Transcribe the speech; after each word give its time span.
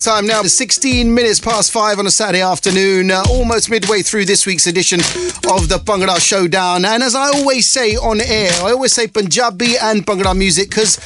Time 0.00 0.26
now, 0.26 0.42
16 0.42 1.14
minutes 1.14 1.40
past 1.40 1.70
five 1.70 1.98
on 1.98 2.06
a 2.06 2.10
Saturday 2.10 2.40
afternoon, 2.40 3.10
uh, 3.10 3.22
almost 3.28 3.68
midway 3.68 4.00
through 4.00 4.24
this 4.24 4.46
week's 4.46 4.66
edition 4.66 4.98
of 5.50 5.68
the 5.68 5.78
Bhangra 5.84 6.18
Showdown. 6.18 6.86
And 6.86 7.02
as 7.02 7.14
I 7.14 7.28
always 7.28 7.70
say 7.70 7.96
on 7.96 8.18
air, 8.22 8.50
I 8.62 8.70
always 8.70 8.94
say 8.94 9.08
Punjabi 9.08 9.76
and 9.76 10.06
Bhangra 10.06 10.34
music 10.34 10.70
because 10.70 10.96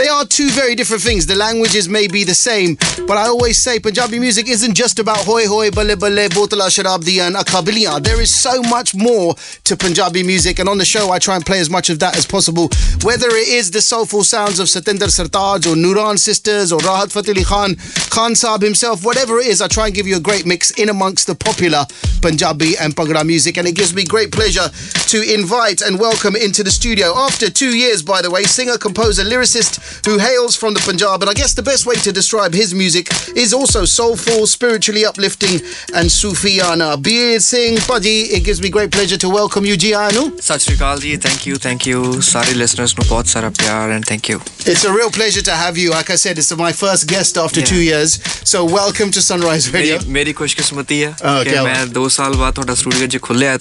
they 0.00 0.08
are 0.08 0.24
two 0.24 0.48
very 0.52 0.74
different 0.74 1.02
things. 1.02 1.26
The 1.26 1.34
languages 1.34 1.86
may 1.86 2.08
be 2.08 2.24
the 2.24 2.34
same, 2.34 2.76
but 3.06 3.18
I 3.18 3.26
always 3.26 3.62
say 3.62 3.78
Punjabi 3.78 4.18
music 4.18 4.48
isn't 4.48 4.72
just 4.72 4.98
about 4.98 5.18
hoi 5.18 5.46
hoi, 5.46 5.70
bale 5.70 5.94
bale, 5.94 6.26
botala 6.30 6.68
sharab 6.72 7.04
and 7.20 7.36
akabiliya. 7.36 8.02
There 8.02 8.18
is 8.18 8.34
so 8.40 8.62
much 8.62 8.94
more 8.94 9.34
to 9.64 9.76
Punjabi 9.76 10.22
music, 10.22 10.58
and 10.58 10.70
on 10.70 10.78
the 10.78 10.86
show, 10.86 11.10
I 11.10 11.18
try 11.18 11.36
and 11.36 11.44
play 11.44 11.60
as 11.60 11.68
much 11.68 11.90
of 11.90 11.98
that 11.98 12.16
as 12.16 12.24
possible. 12.24 12.70
Whether 13.02 13.28
it 13.28 13.48
is 13.48 13.72
the 13.72 13.82
soulful 13.82 14.24
sounds 14.24 14.58
of 14.58 14.68
Satinder 14.68 15.10
Sartaj 15.12 15.66
or 15.70 15.76
Nuran 15.76 16.18
Sisters 16.18 16.72
or 16.72 16.80
Rahat 16.80 17.12
Fateh 17.12 17.32
Ali 17.32 17.44
Khan, 17.44 17.76
Khan 18.08 18.32
Saab 18.32 18.62
himself, 18.62 19.04
whatever 19.04 19.38
it 19.38 19.48
is, 19.48 19.60
I 19.60 19.68
try 19.68 19.86
and 19.86 19.94
give 19.94 20.06
you 20.06 20.16
a 20.16 20.20
great 20.20 20.46
mix 20.46 20.70
in 20.70 20.88
amongst 20.88 21.26
the 21.26 21.34
popular 21.34 21.84
Punjabi 22.22 22.78
and 22.78 22.96
Bhangra 22.96 23.26
music, 23.26 23.58
and 23.58 23.68
it 23.68 23.74
gives 23.74 23.92
me 23.92 24.04
great 24.04 24.32
pleasure 24.32 24.70
to 25.12 25.34
invite 25.34 25.82
and 25.82 26.00
welcome 26.00 26.36
into 26.36 26.62
the 26.62 26.70
studio 26.70 27.12
after 27.18 27.50
two 27.50 27.76
years, 27.76 28.02
by 28.02 28.22
the 28.22 28.30
way, 28.30 28.44
singer, 28.44 28.78
composer, 28.78 29.24
lyricist 29.24 29.89
who 30.06 30.18
hails 30.18 30.56
from 30.56 30.74
the 30.74 30.80
Punjab. 30.80 31.22
And 31.22 31.30
I 31.30 31.34
guess 31.34 31.54
the 31.54 31.62
best 31.62 31.86
way 31.86 31.96
to 31.96 32.12
describe 32.12 32.52
his 32.54 32.74
music 32.74 33.08
is 33.36 33.52
also 33.52 33.84
soulful, 33.84 34.46
spiritually 34.46 35.04
uplifting, 35.04 35.60
and 35.94 36.08
Sufiana. 36.08 37.00
Beer 37.00 37.40
Singh 37.40 37.76
Puddy, 37.78 38.32
it 38.36 38.44
gives 38.44 38.60
me 38.62 38.70
great 38.70 38.90
pleasure 38.90 39.16
to 39.18 39.28
welcome 39.28 39.64
you, 39.64 39.76
Jianu. 39.76 40.30
Satsrikal 40.40 41.00
ji, 41.00 41.16
thank 41.16 41.46
you, 41.46 41.56
thank 41.56 41.86
you. 41.86 42.20
Sorry, 42.22 42.54
listeners, 42.54 42.96
no 42.98 43.04
pot, 43.04 43.26
sara 43.26 43.50
pyar 43.50 43.90
and 43.90 44.04
thank 44.04 44.28
you. 44.28 44.40
It's 44.66 44.84
a 44.84 44.92
real 44.92 45.10
pleasure 45.10 45.42
to 45.42 45.52
have 45.52 45.76
you. 45.76 45.90
Like 45.90 46.10
I 46.10 46.16
said, 46.16 46.38
it's 46.38 46.54
my 46.56 46.72
first 46.72 47.08
guest 47.08 47.36
after 47.36 47.60
yeah. 47.60 47.66
two 47.66 47.82
years. 47.82 48.20
So 48.48 48.64
welcome 48.64 49.10
to 49.12 49.22
Sunrise 49.22 49.72
Radio. 49.72 49.98
मेरी, 49.98 50.34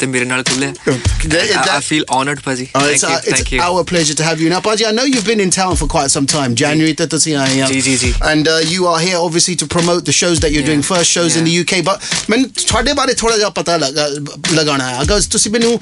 मेरी 0.10 0.74
oh, 0.88 0.94
oh, 1.34 1.66
I 1.78 1.82
feel 1.82 2.04
honored, 2.10 2.42
Paji. 2.42 2.70
Oh, 2.76 2.80
thank 2.80 2.94
it's, 2.94 3.04
you, 3.04 3.10
a, 3.10 3.18
it's 3.18 3.30
thank 3.30 3.52
you. 3.52 3.62
our 3.62 3.84
pleasure 3.84 4.14
to 4.14 4.24
have 4.24 4.42
you. 4.42 4.50
Now, 4.50 4.60
Paji, 4.60 4.86
I 4.88 4.92
know 4.92 5.04
you've 5.04 5.26
been 5.26 5.40
in 5.40 5.50
town 5.50 5.76
for 5.76 5.88
quite 5.88 6.12
some 6.12 6.19
some 6.20 6.28
time. 6.28 6.56
January 6.56 6.94
that 6.94 7.16
does 7.16 7.28
yeah. 7.28 7.68
ਜੀ 7.68 7.82
ਜੀ 7.82 7.96
ਜੀ 7.98 8.14
And 8.32 8.48
uh, 8.48 8.58
you 8.72 8.88
are 8.92 9.00
here 9.00 9.20
obviously 9.20 9.56
to 9.62 9.68
promote 9.76 10.06
the 10.10 10.16
shows 10.20 10.40
that 10.44 10.56
you're 10.56 10.68
doing 10.70 10.84
first 10.88 11.18
shows 11.18 11.38
in 11.42 11.50
the 11.50 11.56
UK 11.60 11.82
but 11.84 12.08
ਮੈਨੂੰ 12.30 12.50
ਤੁਹਾਡੇ 12.68 12.94
ਬਾਰੇ 12.94 13.14
ਥੋੜਾ 13.14 13.38
ਜਿਹਾ 13.38 13.50
ਪਤਾ 13.60 13.78
ਲਗਾ- 13.78 14.08
ਲਗਾਉਣਾ 14.54 14.90
ਹੈ 14.90 15.02
ਅਗਰ 15.02 15.22
ਤੁਸੀਂ 15.32 15.52
ਮੈਨੂੰ 15.52 15.80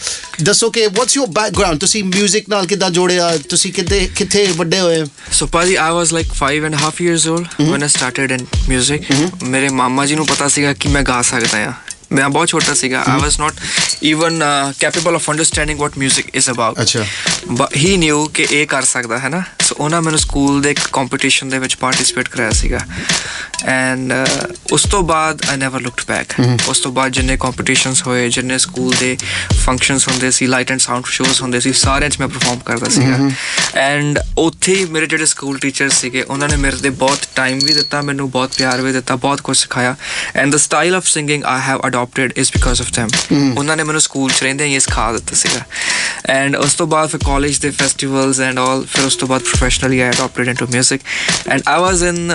ਦੱਸੋ 0.43 0.69
ਕਿ 0.69 0.85
what's 0.99 1.17
your 1.19 1.27
background 1.39 1.79
ਤੁਸੀਂ 1.79 2.03
뮤직 2.03 2.49
ਨਾਲ 2.49 2.67
ਕਿੱਦਾਂ 2.67 2.89
ਜੋੜਿਆ 2.91 3.29
ਤੁਸੀਂ 3.49 3.73
ਕਿੱਥੇ 3.73 3.99
ਕਿੱਥੇ 4.15 4.45
ਵੱਡੇ 4.57 4.79
ਹੋਏ 4.79 5.03
ਸੋ 5.33 5.47
ਭਾਜੀ 5.47 5.75
I 5.85 5.91
was 5.91 6.13
like 6.13 6.33
5 6.43 6.63
and 6.65 6.75
half 6.83 7.01
years 7.01 7.27
old 7.27 7.47
when 7.73 7.87
i 7.87 7.91
started 7.97 8.37
in 8.37 8.47
music 8.71 9.11
ਮੇਰੇ 9.55 9.69
ਮਾਮਾ 9.81 10.05
ਜੀ 10.05 10.15
ਨੂੰ 10.15 10.25
ਪਤਾ 10.27 10.47
ਸੀਗਾ 10.57 10.73
ਕਿ 10.73 10.89
ਮੈਂ 10.89 11.03
ਗਾ 11.03 11.21
ਸਕਦਾ 11.31 11.57
ਹਾਂ 11.57 11.73
ਮੈਂ 12.11 12.27
ਬਹੁਤ 12.29 12.49
ਛੋਟਾ 12.49 12.73
ਸੀਗਾ 12.73 13.03
I 13.07 13.21
was 13.21 13.39
not 13.39 13.53
even 14.09 14.43
capable 14.79 15.15
of 15.15 15.29
understanding 15.29 15.79
what 15.79 15.97
뮤직 15.99 16.29
is 16.33 16.49
about 16.49 16.81
ਅੱਛਾ 16.81 17.05
ਬਟ 17.51 17.75
ਹੀ 17.77 17.95
ਨਿਊ 17.97 18.25
ਕਿ 18.33 18.45
ਇਹ 18.51 18.65
ਕਰ 18.67 18.85
ਸਕਦਾ 18.91 19.17
ਹੈ 19.19 19.29
ਨਾ 19.29 19.41
ਉਹਨਾਂ 19.79 20.01
ਮੈਨੂੰ 20.01 20.19
ਸਕੂਲ 20.19 20.61
ਦੇ 20.61 20.71
ਇੱਕ 20.71 20.79
ਕੰਪੀਟੀਸ਼ਨ 20.93 21.49
ਦੇ 21.49 21.59
ਵਿੱਚ 21.59 21.75
ਪਾਰਟਿਸਿਪੇਟ 21.75 22.27
ਕਰਾਇਆ 22.27 22.51
ਸੀਗਾ 22.51 22.79
ਐਂਡ 23.65 24.13
uh, 24.13 24.47
ਉਸ 24.71 24.83
ਤੋਂ 24.83 25.01
ਬਾਅਦ 25.03 25.41
ਆਈ 25.49 25.57
ਨੈਵਰ 25.57 25.81
ਲੁਕਡ 25.81 26.03
ਬੈਕ 26.07 26.33
ਉਸ 26.69 26.79
ਤੋਂ 26.79 26.91
ਬਾਅਦ 26.91 27.11
ਜਿੰਨੇ 27.11 27.37
ਕੰਪੀਟੀਸ਼ਨਸ 27.37 28.05
ਹੋਏ 28.07 28.27
ਜਿੰਨੇ 28.29 28.57
ਸਕੂਲ 28.57 28.93
ਦੇ 28.99 29.15
ਫੰਕਸ਼ਨਸ 29.55 30.07
ਹੁੰਦੇ 30.07 30.31
ਸੀ 30.31 30.47
ਲਾਈਟ 30.47 30.71
ਐਂਡ 30.71 30.79
ਸਾਊਂਡ 30.79 31.05
ਸ਼ੋਜ਼ 31.07 31.41
ਹੁੰਦੇ 31.41 31.59
ਸੀ 31.59 31.71
ਸਾਰਿਆਂ 31.75 32.09
'ਚ 32.09 32.19
ਮੈਂ 32.19 32.27
ਪਰਫਾਰਮ 32.27 32.59
ਕਰਦਾ 32.65 32.89
ਸੀ 32.89 33.01
ਐਂਡ 33.77 34.19
ਉੱਥੇ 34.37 34.75
ਹੀ 34.75 34.85
ਮੇਰੇ 34.87 35.05
ਜਿਹੜੇ 35.05 35.25
ਸਕੂਲ 35.25 35.57
ਟੀਚਰ 35.59 35.89
ਸੀਗੇ 35.91 36.23
ਉਹਨਾਂ 36.23 36.49
ਨੇ 36.49 36.55
ਮੇਰੇ 36.57 36.77
ਤੇ 36.77 36.89
ਬਹੁਤ 36.97 37.27
ਟਾਈਮ 37.35 37.59
ਵੀ 37.59 37.73
ਦਿੱਤਾ 37.73 38.01
ਮੈਨੂੰ 38.01 38.29
ਬਹੁਤ 38.31 38.57
ਪਿਆਰ 38.57 38.81
ਵੀ 38.81 38.91
ਦਿੱਤਾ 38.91 39.15
ਬਹੁਤ 39.17 39.41
ਕੁਝ 39.41 39.57
ਸਿਖਾਇਆ 39.57 39.95
and 40.35 40.53
the 40.53 40.57
style 40.57 40.95
of 40.95 41.07
singing 41.07 41.43
I 41.45 41.61
have 41.61 41.87
adapted 41.87 42.33
is 42.37 42.51
because 42.53 42.81
of 42.81 42.91
them 42.99 43.57
ਉਹਨਾਂ 43.57 43.77
ਨੇ 43.77 43.83
ਮੈਨੂੰ 43.83 44.01
ਸਕੂਲ 44.01 44.31
'ਚ 44.31 44.43
ਰਹਿੰਦੇ 44.43 44.65
ਹੀ 44.65 44.79
ਸਿਖਾ 44.79 45.11
ਦਿੱਤਾ 45.11 45.35
ਸੀਗਾ 45.35 45.63
ਐਂਡ 46.29 46.55
ਉਸ 46.57 46.73
ਤੋਂ 46.73 46.87
ਬਾਅਦ 46.87 47.09
ਫਿਰ 47.09 47.19
ਕਾਲਜ 47.25 47.57
ਦੇ 47.59 47.69
ਫੈਸਟੀਵਲਸ 47.71 48.39
ਐਂਡ 48.41 48.59
ਆਲ 48.59 48.85
ਫਿਰ 48.85 49.05
ਉਸ 49.05 49.15
ਤੋਂ 49.15 49.27
ਬਾਅਦ 49.27 49.41
professionally 49.41 49.99
I 49.99 50.09
adapted 50.09 50.47
into 50.47 50.65
뮤직 50.67 50.97
and 51.49 51.61
I 51.65 51.81
was 51.81 52.01
in 52.03 52.31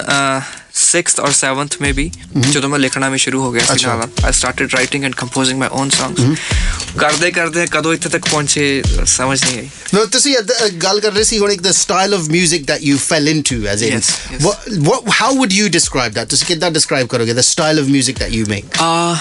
6th 0.75 1.19
or 1.19 1.31
7th 1.33 1.75
maybe 1.81 2.05
ਜਦੋਂ 2.51 2.69
ਮੈਂ 2.69 2.79
ਲਿਖਣਾ 2.79 3.09
ਮੈਂ 3.11 3.19
ਸ਼ੁਰੂ 3.19 3.41
ਹੋ 3.43 3.51
ਗਿਆ 3.53 3.65
ਸੀ 3.65 3.87
ਨਾਲ 3.87 4.03
I 4.25 4.33
started 4.33 4.75
writing 4.75 5.05
and 5.05 5.15
composing 5.15 5.59
my 5.59 5.69
own 5.73 5.91
songs 5.91 6.39
ਕਰਦੇ 6.99 7.31
ਕਰਦੇ 7.31 7.67
ਕਦੋਂ 7.73 7.93
ਇੱਥੇ 7.95 8.09
ਤੱਕ 8.09 8.29
ਪਹੁੰਚੇ 8.29 8.83
ਸਮਝ 9.09 9.39
ਨਹੀਂ 9.45 9.59
ਆਈ 9.59 9.69
ਨੋ 9.95 10.05
ਤੁਸੀਂ 10.07 10.35
ਗੱਲ 10.83 11.01
ਕਰ 11.01 11.13
ਰਹੇ 11.13 11.25
ਸੀ 11.25 11.39
ਹੁਣ 11.39 11.53
ਇੱਕ 11.53 11.63
ਦਾ 11.63 11.73
style 11.73 12.15
of 12.15 12.29
뮤직 12.31 12.65
that 12.67 12.83
you 12.83 12.99
fell 13.01 13.29
into 13.29 13.63
as 13.67 13.85
in 13.85 14.01
what 14.81 15.11
how 15.21 15.35
would 15.37 15.53
you 15.53 15.69
describe 15.79 16.13
that 16.13 16.29
ਤੁਸੀਂ 16.29 16.47
ਕਿੱਦਾਂ 16.47 16.71
ਡਿਸਕ੍ਰਾਈਬ 16.71 17.07
ਕਰੋਗੇ 17.09 17.35
ਦਾ 17.35 17.43
style 17.43 17.81
of 17.81 17.87
뮤직 17.89 18.19
that 18.19 18.33
you 18.33 18.47
make 18.49 18.81
ਆ 18.81 19.17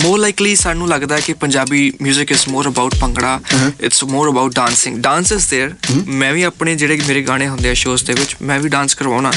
ਮੋਰ 0.00 0.18
ਲਾਈਕਲੀ 0.18 0.54
ਸਾਨੂੰ 0.56 0.88
ਲੱਗਦਾ 0.88 1.16
ਹੈ 1.16 1.20
ਕਿ 1.20 1.32
Punjabi 1.34 1.90
뮤직 2.02 2.30
is 2.30 2.48
more 2.48 2.68
about 2.68 2.94
bhangra 2.94 3.40
it's 3.80 4.04
more 4.04 4.28
about 4.30 4.54
dancing 4.54 4.96
dance 4.98 5.32
is 5.32 5.48
there 5.52 5.74
ਮੈਂ 6.06 6.32
ਵੀ 6.32 6.42
ਆਪਣੇ 6.42 6.74
ਜਿਹੜੇ 6.74 7.00
ਮੇਰੇ 7.06 7.22
ਗਾਣੇ 7.22 7.48
ਹੁੰਦੇ 7.48 7.70
ਆ 7.70 7.74
ਸ਼ੋਜ਼ 7.74 8.04
ਦੇ 8.04 8.14
ਵਿੱਚ 8.14 8.34
ਮੈਂ 8.42 8.58
ਵੀ 8.60 8.68
ਡਾਂਸ 8.68 8.94
ਕਰਵਾਉਣਾ 8.94 9.32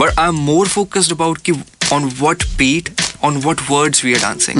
but 0.00 0.18
I'm 0.18 0.40
more 0.40 0.68
focused 0.68 1.12
about 1.12 1.38
ਕਿ 1.44 1.52
on 1.92 2.10
what 2.18 2.44
beat 2.58 2.90
on 3.22 3.38
what 3.38 3.60
words 3.70 4.04
we 4.04 4.12
are 4.14 4.20
dancing 4.20 4.58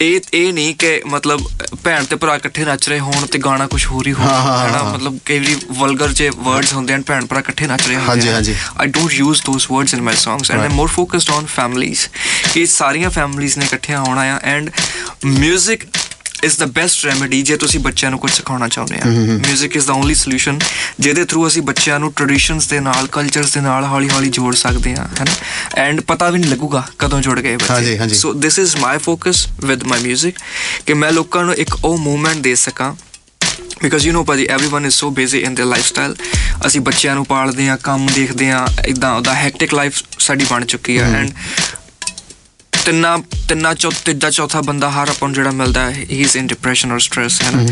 ਇਹ 0.00 0.20
ਇਹ 0.32 0.52
ਨਹੀਂ 0.52 0.74
ਕਿ 0.74 1.00
ਮਤਲਬ 1.06 1.42
ਭੈਣ 1.84 2.04
ਤੇ 2.04 2.16
ਭਰਾ 2.16 2.34
ਇਕੱਠੇ 2.36 2.64
ਨੱਚ 2.64 2.88
ਰਹੇ 2.88 2.98
ਹੋਣ 2.98 3.26
ਤੇ 3.26 3.38
ਗਾਣਾ 3.38 3.66
ਕੁਝ 3.66 3.84
ਹੋਰ 3.86 4.06
ਹੀ 4.06 4.12
ਹੋਵੇ 4.12 4.92
ਮਤਲਬ 4.92 5.18
ਕਈ 5.26 5.38
ਵਾਰੀ 5.38 5.56
ਵਲਗਰ 5.70 6.12
ਜੇ 6.12 6.28
ਵਰਡਸ 6.38 6.72
ਹੁੰਦੇ 6.72 6.94
ਹਨ 6.94 7.02
ਭੈਣ 7.02 7.26
ਭਰਾ 7.26 7.40
ਇਕੱਠੇ 7.40 7.66
ਨੱਚ 7.66 7.82
ਰਹੇ 7.82 7.96
ਹੁੰਦੇ 7.96 8.08
ਹਾਂਜੀ 8.08 8.28
ਹਾਂਜੀ 8.28 8.54
I 8.78 8.86
don't 8.88 9.12
use 9.12 9.42
those 9.46 9.70
words 9.70 9.94
in 9.94 10.02
my 10.02 10.16
songs 10.16 10.50
and 10.50 10.60
I'm 10.60 10.72
more 10.72 10.88
focused 10.88 11.30
on 11.30 11.46
families 11.46 12.06
ਕਿ 12.52 12.64
ਸਾਰੀਆਂ 12.68 13.10
ਫੈਮਿਲੀਜ਼ 13.10 13.58
ਨੇ 13.58 13.64
ਇਕੱਠੇ 13.64 13.94
ਆਉਣਾ 13.94 14.22
ਆ 14.30 14.38
and 14.44 14.70
뮤직 15.26 15.86
is 16.44 16.58
the 16.58 16.66
best 16.66 17.04
remedy 17.06 17.40
ਜੇ 17.42 17.56
ਤੁਸੀਂ 17.56 17.80
ਬੱਚਿਆਂ 17.80 18.10
ਨੂੰ 18.10 18.18
ਕੁਝ 18.20 18.30
ਸਿਖਾਉਣਾ 18.32 18.68
ਚਾਹੁੰਦੇ 18.68 18.96
ਆ 18.96 19.10
뮤직 19.42 19.76
ਇਜ਼ 19.76 19.86
ਦਾ 19.86 19.92
ਓਨਲੀ 19.92 20.14
ਸੋਲੂਸ਼ਨ 20.14 20.58
ਜਿਹਦੇ 21.00 21.24
ਥਰੂ 21.24 21.46
ਅਸੀਂ 21.46 21.62
ਬੱਚਿਆਂ 21.62 21.98
ਨੂੰ 22.00 22.12
ਟ੍ਰੈਡੀਸ਼ਨਸ 22.12 22.66
ਦੇ 22.68 22.80
ਨਾਲ 22.80 23.06
ਕਲਚਰਸ 23.06 23.52
ਦੇ 23.54 23.60
ਨਾਲ 23.60 23.84
ਹੌਲੀ-ਹੌਲੀ 23.84 24.30
ਜੋੜ 24.30 24.54
ਸਕਦੇ 24.54 24.94
ਆ 24.94 25.08
ਹੈਨਾ 25.20 25.34
ਐਂਡ 25.82 26.00
ਪਤਾ 26.00 26.30
ਵੀ 26.30 26.38
ਨਹੀਂ 26.38 26.50
ਲੱਗੂਗਾ 26.50 26.86
ਕਦੋਂ 26.98 27.20
ਜੁੜ 27.20 27.38
ਗਏ 27.40 27.56
ਬੱਚੇ 27.56 27.74
ਹਾਂਜੀ 27.74 27.98
ਹਾਂਜੀ 27.98 28.14
so 28.14 28.32
this 28.42 28.58
is 28.58 28.76
my 28.76 28.98
focus 28.98 29.46
with 29.64 29.84
my 29.84 30.02
뮤직 30.04 30.42
ਕਿ 30.86 30.94
ਮੈਂ 30.94 31.12
ਲੋਕਾਂ 31.12 31.44
ਨੂੰ 31.44 31.54
ਇੱਕ 31.56 31.84
ਉਹ 31.84 31.98
ਮੂਵਮੈਂਟ 31.98 32.42
ਦੇ 32.42 32.54
ਸਕਾਂ 32.54 32.94
ਬਿਕਾਜ਼ 33.82 34.06
ਯੂ 34.06 34.12
نو 34.12 34.24
ਭਾਜੀ 34.24 34.46
everyone 34.46 34.84
is 34.84 34.94
so 34.94 35.10
busy 35.10 35.38
in 35.38 35.54
their 35.54 35.66
lifestyle 35.66 36.14
ਅਸੀਂ 36.66 36.80
ਬੱਚਿਆਂ 36.80 37.14
ਨੂੰ 37.14 37.24
ਪਾਲਦੇ 37.26 37.68
ਆ 37.68 37.76
ਕੰਮ 37.76 38.06
ਦੇਖਦੇ 38.14 38.50
ਆ 38.50 38.66
ਇਦਾਂ 38.86 39.12
ਉਹਦਾ 39.12 39.34
ਹੈਕਟਿਕ 39.34 39.74
ਲਾਈਫ 39.74 40.02
ਸਾਡੀ 40.18 40.46
ਬਣ 40.50 40.64
ਚੁੱਕੀ 40.64 40.96
ਆ 40.96 41.06
ਐਂਡ 41.16 41.30
ਤਿੰਨਾ 42.84 43.16
ਤਿੰਨਾ 43.48 43.72
ਚੌ 43.74 43.90
ਤਿੱਡਾ 44.04 44.30
ਚੌਥਾ 44.30 44.60
ਬੰਦਾ 44.60 44.90
ਹਰ 44.90 45.08
ਆਪਾਂ 45.08 45.28
ਨੂੰ 45.28 45.34
ਜਿਹੜਾ 45.34 45.50
ਮਿਲਦਾ 45.52 45.80
ਹੈ 45.82 46.04
he 46.10 46.20
is 46.20 46.36
in 46.36 46.46
depression 46.46 46.92
or 46.92 46.98
stress 46.98 47.40
ਹੈ 47.42 47.50
ਨਾ 47.50 47.66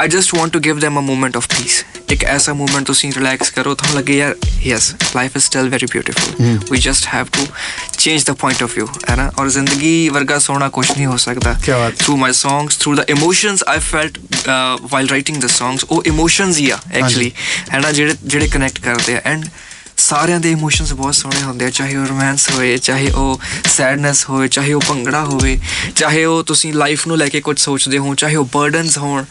ਆਈ 0.00 0.08
just 0.08 0.34
want 0.34 0.52
to 0.52 0.60
give 0.60 0.78
them 0.78 0.98
a 0.98 1.02
moment 1.02 1.36
of 1.36 1.46
peace 1.48 1.84
ਇੱਕ 2.10 2.24
ਐਸਾ 2.24 2.52
ਮੂਮੈਂਟ 2.52 2.86
ਤੁਸੀਂ 2.86 3.12
ਰਿਲੈਕਸ 3.12 3.50
ਕਰੋ 3.50 3.74
ਤੁਹਾਨੂੰ 3.74 3.96
ਲੱਗੇ 3.96 4.16
ਯਾਰ 4.16 4.34
yes 4.64 4.94
life 5.16 5.36
is 5.36 5.44
still 5.44 5.68
very 5.68 5.86
beautiful 5.92 6.58
we 6.70 6.78
just 6.78 7.06
have 7.14 7.26
to 7.32 7.46
change 7.98 8.24
the 8.24 8.32
point 8.32 8.62
of 8.62 8.76
view 8.76 8.86
ਹੈ 9.10 9.16
ਨਾ 9.16 9.30
ਔਰ 9.38 9.48
ਜ਼ਿੰਦਗੀ 9.48 10.08
ਵਰਗਾ 10.08 10.38
ਸੋਹਣਾ 10.38 10.68
ਕੁਝ 10.68 10.90
ਨਹੀਂ 10.90 11.06
ਹੋ 11.06 11.16
ਸਕਦਾ 11.16 11.54
through 11.98 12.16
my 12.16 12.32
songs 12.32 12.76
through 12.76 12.94
the 12.94 13.04
emotions 13.08 13.64
I 13.66 13.78
felt 13.90 14.18
while 14.90 15.08
writing 15.08 15.40
the 15.42 15.46
songs 15.50 15.84
ਉਹ 15.84 16.02
ਇਮੋਸ਼ਨਸ 16.06 16.58
ਹੀ 16.58 16.70
ਆ 16.70 16.78
ਐਕਚੁਅਲੀ 16.92 17.30
ਹੈ 17.72 17.80
ਨਾ 17.80 17.92
ਜਿਹੜੇ 17.92 18.14
ਜਿਹੜੇ 18.24 18.48
ਕਨੈਕਟ 18.48 18.80
ਕਰਦੇ 18.80 19.16
ਆ 19.16 19.20
ਐਂਡ 19.24 19.44
ਸਾਰਿਆਂ 19.98 20.40
ਦੇ 20.40 20.50
ਇਮੋਸ਼ਨਸ 20.50 20.92
ਬਹੁਤ 20.92 21.14
ਸੋਹਣੇ 21.14 21.42
ਹੁੰਦੇ 21.42 21.64
ਆ 21.64 21.70
ਚਾਹੇ 21.70 21.96
ਉਹ 21.96 22.06
ਰੋਮਾਂਸ 22.06 22.48
ਹੋਵੇ 22.50 22.76
ਚਾਹੇ 22.78 23.10
ਉਹ 23.10 23.40
ਸੈਡਨੈਸ 23.68 24.24
ਹੋਵੇ 24.28 24.48
ਚਾਹੇ 24.48 24.72
ਉਹ 24.72 24.80
ਭੰਗੜਾ 24.88 25.24
ਹੋਵੇ 25.24 25.58
ਚਾਹੇ 25.96 26.24
ਉਹ 26.24 26.42
ਤੁਸੀਂ 26.42 26.72
ਲਾਈਫ 26.74 27.06
ਨੂੰ 27.06 27.18
ਲੈ 27.18 27.28
ਕੇ 27.28 27.40
ਕੁਝ 27.40 27.58
ਸੋਚਦੇ 27.58 27.98
ਹੋ 27.98 28.14
ਚਾਹੇ 28.14 28.36
ਉਹ 28.36 28.44
ਬਰਡਨਸ 28.52 28.98
ਹੋਣ 28.98 29.24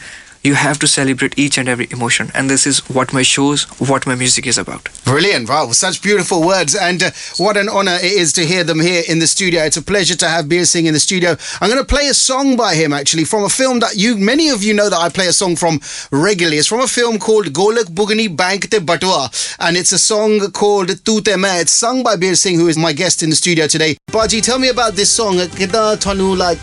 you 0.48 0.56
have 0.56 0.80
to 0.80 0.88
celebrate 0.88 1.38
each 1.38 1.58
and 1.58 1.68
every 1.68 1.88
emotion 1.92 2.32
and 2.34 2.50
this 2.50 2.66
is 2.66 2.80
what 2.98 3.14
my 3.14 3.22
shows 3.22 3.64
what 3.92 4.08
my 4.08 4.16
music 4.16 4.48
is 4.48 4.58
about 4.58 4.90
brilliant 5.04 5.50
wow 5.50 5.70
such 5.72 6.02
beautiful 6.02 6.46
words 6.52 6.76
and 6.76 7.04
uh, 7.04 7.12
what 7.38 7.58
an 7.58 7.70
honor 7.70 7.98
it 8.02 8.14
is 8.24 8.32
to 8.32 8.46
hear 8.46 8.64
them 8.64 8.80
here 8.80 9.04
in 9.08 9.20
the 9.20 9.28
studio 9.28 9.62
it's 9.64 9.78
a 9.78 9.82
pleasure 9.82 10.16
to 10.16 10.28
have 10.28 10.48
beer 10.48 10.66
singh 10.66 10.86
in 10.86 10.94
the 10.94 11.00
studio 11.00 11.36
i'm 11.62 11.70
going 11.70 11.80
to 11.86 11.94
play 11.96 12.08
a 12.08 12.14
song 12.14 12.56
by 12.56 12.76
him 12.76 12.94
actually 12.94 13.26
from 13.26 13.44
a 13.44 13.50
film 13.50 13.80
that 13.80 13.96
you 13.98 14.16
many 14.18 14.50
of 14.50 14.64
you 14.64 14.74
know 14.74 14.90
that 14.90 15.00
i 15.00 15.10
play 15.10 15.28
a 15.28 15.34
song 15.34 15.56
from 15.56 15.80
regularly 16.12 16.58
it's 16.58 16.68
from 16.68 16.82
a 16.82 16.88
film 16.88 17.20
called 17.20 17.48
golak 17.48 17.90
bugani 18.00 18.28
bank 18.44 18.70
te 18.70 18.80
batwa 18.80 19.22
and 19.60 19.76
it's 19.76 19.92
a 19.92 20.00
song 20.00 20.40
called 20.52 20.90
tu 21.06 21.20
te 21.22 21.34
it's 21.36 21.72
sung 21.72 22.04
by 22.04 22.16
beer 22.16 22.36
singh 22.36 22.58
who 22.58 22.68
is 22.68 22.78
my 22.78 22.94
guest 22.94 23.22
in 23.24 23.30
the 23.30 23.36
studio 23.36 23.68
today 23.68 23.98
baji 24.12 24.42
tell 24.42 24.60
me 24.60 24.70
about 24.70 24.94
this 24.94 25.12
song 25.12 25.38
like 25.38 26.60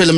film 0.00 0.17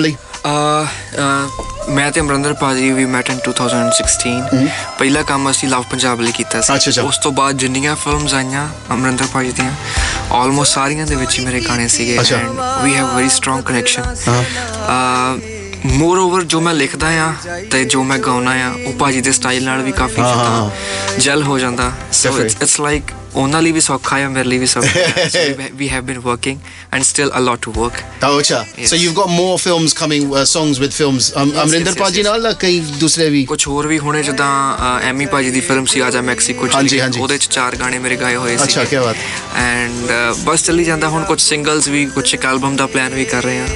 ਮੈਂ 1.89 2.11
ਤੇ 2.13 2.21
ਅਮਰਿੰਦਰ 2.21 2.53
ਪਾਜੀ 2.53 2.91
ਵੀ 2.93 3.05
mat 3.07 3.31
ਇਨ 3.31 3.39
2016 3.49 4.33
ਪਹਿਲਾ 4.99 5.23
ਕੰਮ 5.23 5.51
ਅਸੀਂ 5.51 5.69
ਲਵ 5.69 5.83
ਪੰਜਾਬ 5.91 6.21
ਲਈ 6.21 6.33
ਕੀਤਾ 6.33 6.61
ਸੀ 6.61 7.01
ਉਸ 7.01 7.19
ਤੋਂ 7.19 7.33
ਬਾਅਦ 7.33 7.57
ਜਿੰਨੀਆਂ 7.57 7.95
ਫਿਲਮਸ 7.97 8.35
ਆਈਆਂ 8.35 8.67
ਅਮਰਿੰਦਰ 8.93 9.27
ਪਾਜੀ 9.33 9.53
ਦੀਆਂ 9.53 9.73
ਆਲਮੋਸਟ 10.33 10.75
ਸਾਰੀਆਂ 10.75 11.07
ਦੇ 11.07 11.15
ਵਿੱਚ 11.15 11.39
ਹੀ 11.39 11.45
ਮੇਰੇ 11.45 11.61
ਗਾਣੇ 11.61 11.89
ਸੀਗੇ 11.89 12.19
and 12.19 12.61
we 12.83 12.95
have 12.95 13.15
very 13.15 13.29
strong 13.29 13.63
connection 13.63 14.15
more 15.87 16.19
over 16.19 16.43
ਜੋ 16.45 16.61
ਮੈਂ 16.61 16.75
ਲਿਖਦਾ 16.75 17.09
ਆ 17.21 17.33
ਤੇ 17.71 17.85
ਜੋ 17.85 18.03
ਮੈਂ 18.03 18.19
ਗਾਉਣਾ 18.19 18.53
ਆ 18.67 18.73
ਉਹ 18.87 18.93
ਪਾਜੀ 18.93 19.21
ਦੇ 19.21 19.33
ਸਟਾਈਲ 19.33 19.65
ਨਾਲ 19.65 19.83
ਵੀ 19.83 19.93
ਕਾਫੀ 19.93 20.23
ਜਲ 21.19 21.43
ਹੋ 21.43 21.59
ਜਾਂਦਾ 21.59 21.91
ਸੋ 22.13 22.39
ਇਟਸ 22.39 22.81
ਲਾਈਕ 22.81 23.13
ਉਹਨਾਂ 23.35 23.63
ਲਈ 23.63 23.73
ਵੀ 23.73 23.81
ਸੌਖਾ 23.81 24.19
ਹੈ 24.19 24.29
ਮੇਰੇ 24.29 24.49
ਲਈ 24.49 24.59
ਵੀ 24.59 24.67
ਸੌਖਾ 24.67 24.89
ਹੈ 24.89 25.69
we 25.75 25.89
have 25.89 26.05
been 26.05 26.19
working 26.19 26.59
and 26.93 27.03
still 27.03 27.31
a 27.39 27.41
lot 27.41 27.59
to 27.63 27.73
work 27.73 27.93
ਤਾਂ 28.21 28.31
ਤਾਂਚਾ 28.31 28.65
so 28.87 28.97
you've 28.97 29.15
got 29.17 29.27
more 29.27 29.59
films 29.59 29.93
coming 29.93 30.45
songs 30.45 30.79
with 30.79 30.91
films 30.91 31.33
Amarinder 31.43 31.93
ਪਾਜੀ 31.93 32.23
ਨਾਲ 32.23 32.55
ਕਈ 32.61 32.81
ਦੂਸਰੇ 32.81 33.29
ਵੀ 33.31 33.45
ਕੁਝ 33.45 33.67
ਹੋਰ 33.67 33.87
ਵੀ 33.87 33.99
ਹੋਣੇ 33.99 34.23
ਜਿੱਦਾਂ 34.23 34.77
ਐਮੀ 35.03 35.27
ਪਾਜੀ 35.27 35.51
ਦੀ 35.51 35.61
ਫਿਲਮ 35.61 35.85
ਸੀ 35.85 36.01
ਆਜਾ 36.01 36.21
ਮੈਕਸੀਕੋ 36.21 36.67
ਚ 36.67 36.77
ਉਹਦੇ 37.21 37.39
ਚ 37.39 37.49
ਚਾਰ 37.51 37.77
ਗਾਣੇ 37.77 37.99
ਮੇਰੇ 37.99 38.17
ਗਾਏ 38.17 38.37
ਹੋਏ 38.37 38.57
ਸੀ 38.57 38.63
ਅੱਛਾ 38.65 38.85
ਕੀ 38.85 38.97
ਬਾਤ 38.97 39.17
ਐਂਡ 39.57 40.13
ਬਸ 40.45 40.63
ਚੱਲੀ 40.63 40.85
ਜਾਂਦਾ 40.85 41.09
ਹੁਣ 41.09 41.25
ਕੁਝ 41.25 41.41
ਸਿੰਗਲਸ 41.41 41.89
ਵੀ 41.89 42.07
ਕੁਝ 42.07 42.35
ਇੱਕ 42.35 42.47
ਐਲਬਮ 42.47 42.77
ਦਾ 42.77 42.87
ਪਲਾਨ 42.87 43.15
ਵੀ 43.15 43.25
ਕਰ 43.25 43.43
ਰਹੇ 43.43 43.59
ਹਾਂ 43.59 43.67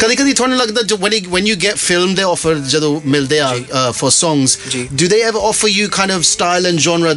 ਕਦੇ 0.00 0.16
ਕਦੇ 0.16 0.32
ਤੁਹਾਨੂੰ 0.32 0.58
ਲੱਗਦਾ 0.58 0.82
ਜੋ 0.82 0.96
one 0.96 1.10
one 1.28 1.46
you 1.46 1.56
get 1.62 1.76
film 1.76 2.14
ਦੇ 2.14 2.22
ਆਫਰ 2.22 2.54
ਜਦੋਂ 2.54 3.00
ਮਿਲਦੇ 3.06 3.40
ਆ 3.40 3.54
for 3.90 4.10
songs 4.10 4.58
do 4.92 5.08
they 5.08 5.20
ever 5.20 5.40
offer 5.40 5.68
you 5.68 5.88
kind 5.88 6.12
of 6.12 6.22
style 6.22 6.66
and 6.66 6.78
ਜਨਰਾ 6.78 7.14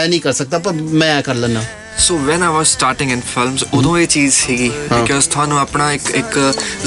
ਐ 0.00 0.06
ਨਹੀਂ 0.06 0.20
ਕਰ 0.20 0.32
ਸਕਦਾ 0.32 0.58
ਪਰ 0.58 0.72
ਮੈਂ 0.72 1.22
ਕਰ 1.22 1.34
ਲੈਣਾ 1.34 1.62
ਸੋ 1.98 2.18
ਵੈਨ 2.18 2.42
ਆ 2.42 2.50
ਵਾਸ 2.50 2.68
ਸਟਾਰਟਿੰਗ 2.68 3.12
ਇਨ 3.12 3.20
ਫਿਲਮਸ 3.34 3.64
ਉਦੋਂ 3.74 3.98
ਇਹ 3.98 4.06
ਚੀਜ਼ 4.06 4.34
ਸੀਗੀ 4.34 4.68
ਬਿਕਾਜ਼ 4.68 5.28
ਤੁਹਾਨੂੰ 5.28 5.58
ਆਪਣਾ 5.58 5.92
ਇੱਕ 5.92 6.10
ਇੱਕ 6.10 6.54